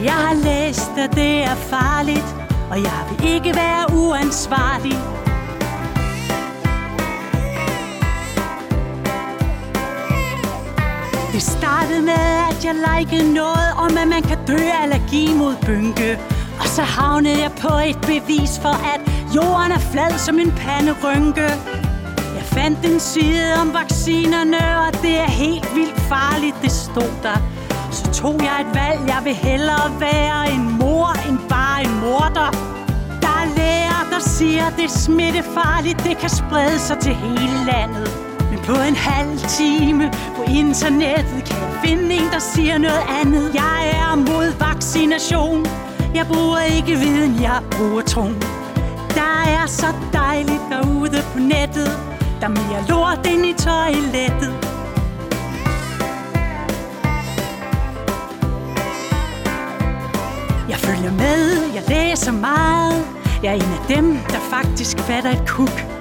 [0.05, 2.37] Jeg har læst, at det er farligt,
[2.71, 5.26] og jeg vil ikke være uansvarlig.
[11.37, 15.55] Det startede med, at jeg likede noget om, at man kan dø af allergi mod
[15.67, 16.19] bynke.
[16.61, 19.01] Og så havnede jeg på et bevis for, at
[19.37, 21.49] jorden er flad som en panderynke.
[22.37, 27.39] Jeg fandt en side om vaccinerne, og det er helt vildt farligt, det stod der.
[27.91, 32.51] Så tog jeg et valg, jeg vil hellere være en mor, end bare en morder.
[33.21, 38.26] Der er læger, der siger, det er smittefarligt, det kan sprede sig til hele landet.
[38.67, 43.55] På en halv time på internettet kan jeg finde en, der siger noget andet.
[43.55, 45.67] Jeg er mod vaccination.
[46.15, 48.43] Jeg bruger ikke viden, jeg bruger troen.
[49.15, 51.91] Der er så dejligt derude på nettet.
[52.41, 54.53] Der er mere lort end i toilettet.
[60.69, 63.05] Jeg følger med, jeg læser meget.
[63.43, 65.96] Jeg er en af dem, der faktisk fatter et kuk.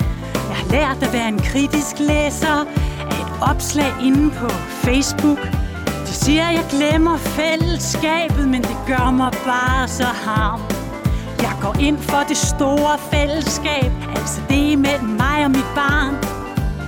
[0.76, 2.58] Jeg lært at være en kritisk læser
[3.12, 4.50] af et opslag inde på
[4.86, 5.40] Facebook.
[6.08, 10.62] De siger, jeg glemmer fællesskabet, men det gør mig bare så harm.
[11.42, 16.14] Jeg går ind for det store fællesskab, altså det mellem mig og mit barn.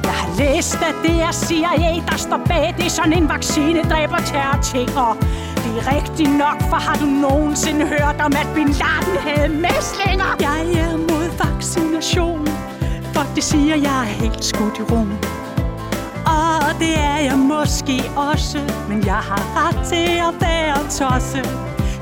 [0.04, 2.74] Jeg har læst, at det er CIA, der står bag.
[2.78, 5.12] Det er sådan en vaccine, dræber terror
[5.64, 10.30] Det er rigtigt nok, for har du nogensinde hørt om, at Bin Laden havde mæslinger?
[10.48, 12.48] Jeg er mod vaccination,
[13.14, 15.12] Folk de siger, jeg er helt skudt i rum.
[16.26, 17.98] Og det er jeg måske
[18.32, 21.42] også, men jeg har ret til at være tosse.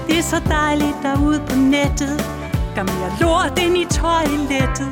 [0.08, 2.18] Det er så dejligt derude på nettet,
[2.76, 4.92] der mere lort ind i toilettet.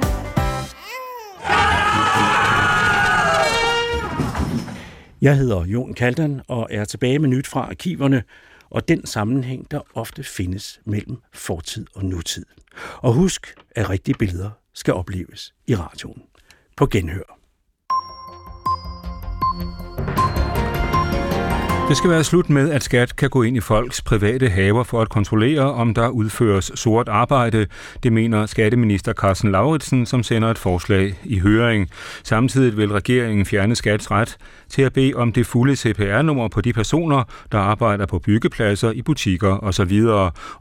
[5.22, 8.24] Jeg hedder Jon Kaldan og er tilbage med nyt fra arkiverne
[8.70, 12.46] og den sammenhæng, der ofte findes mellem fortid og nutid.
[12.98, 16.24] Og husk, at rigtige billeder skal opleves i radioen.
[16.78, 17.43] På genhør.
[21.94, 25.02] Det skal være slut med, at skat kan gå ind i folks private haver for
[25.02, 27.68] at kontrollere, om der udføres sort arbejde.
[28.04, 31.90] Det mener skatteminister Carsten Lauritsen, som sender et forslag i høring.
[32.24, 34.38] Samtidig vil regeringen fjerne skats ret
[34.70, 39.02] til at bede om det fulde CPR-nummer på de personer, der arbejder på byggepladser, i
[39.02, 40.04] butikker osv.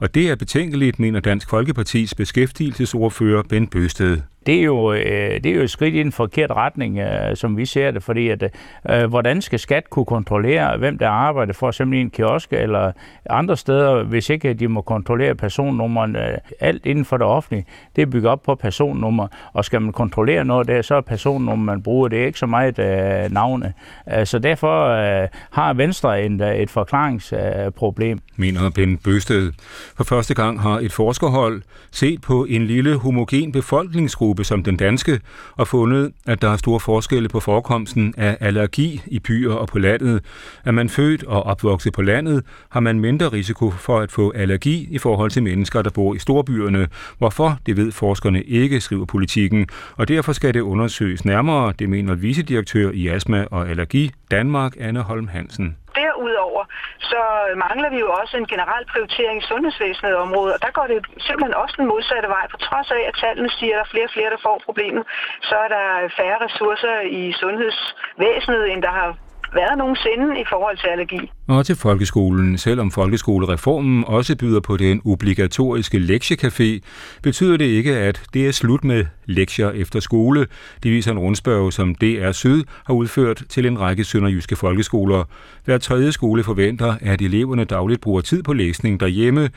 [0.01, 4.19] Og det er betænkeligt, mener Dansk Folkepartis beskæftigelsesordfører Ben Bøsted.
[4.47, 7.57] Det er, jo, øh, det er jo et skridt i den forkerte retning, øh, som
[7.57, 8.57] vi ser det, fordi at,
[8.91, 12.93] øh, hvordan skal skat kunne kontrollere, hvem der arbejder for eksempel i en kiosk eller
[13.31, 16.17] andre steder, hvis ikke de må kontrollere personnummeren.
[16.61, 17.67] Alt inden for det offentlige,
[17.97, 21.65] det er bygget op på personnummer, og skal man kontrollere noget der, så er personnummer,
[21.73, 23.73] man bruger, det er ikke så meget uh, navne.
[24.15, 28.19] Øh, så derfor øh, har Venstre en, et forklaringsproblem.
[28.19, 29.53] Uh, Mener Ben Bøsted.
[29.97, 34.77] For første gang har et forskerhold set på en lille homogen befolkningsgruppe aldersgruppe som den
[34.77, 35.21] danske
[35.57, 39.79] og fundet, at der er store forskelle på forekomsten af allergi i byer og på
[39.79, 40.21] landet.
[40.65, 44.89] Er man født og opvokset på landet, har man mindre risiko for at få allergi
[44.91, 46.89] i forhold til mennesker, der bor i storbyerne.
[47.19, 49.67] Hvorfor, det ved forskerne ikke, skriver politikken,
[49.97, 55.03] og derfor skal det undersøges nærmere, det mener vicedirektør i Astma og Allergi Danmark, Anne
[55.09, 55.69] Holm Hansen.
[56.01, 56.65] Derudover
[57.11, 57.21] så
[57.65, 61.55] mangler vi jo også en generel prioritering i sundhedsvæsenet område, og der går det simpelthen
[61.63, 62.45] også den modsatte vej.
[62.53, 65.05] På trods af, at tallene siger, at der er flere og flere, der får problemet,
[65.49, 65.87] så er der
[66.19, 69.09] færre ressourcer i sundhedsvæsenet, end der har
[69.55, 71.31] været nogensinde i forhold til allergi.
[71.49, 72.59] Og til folkeskolen.
[72.59, 76.81] Selvom folkeskolereformen også byder på den obligatoriske lektiecafé,
[77.23, 80.47] betyder det ikke, at det er slut med lektier efter skole.
[80.83, 85.25] Det viser en rundspørg, som DR Syd har udført til en række sønderjyske folkeskoler.
[85.65, 89.51] Hver tredje skole forventer, at eleverne dagligt bruger tid på læsning derhjemme,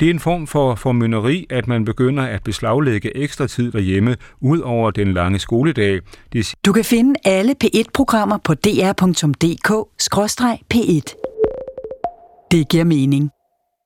[0.00, 4.58] det er en form for formynderi, at man begynder at beslaglægge ekstra tid derhjemme ud
[4.58, 6.00] over den lange skoledag.
[6.32, 6.54] Det...
[6.64, 8.70] Du kan finde alle P1-programmer på dr.dk-p1.
[12.50, 13.30] Det giver mening.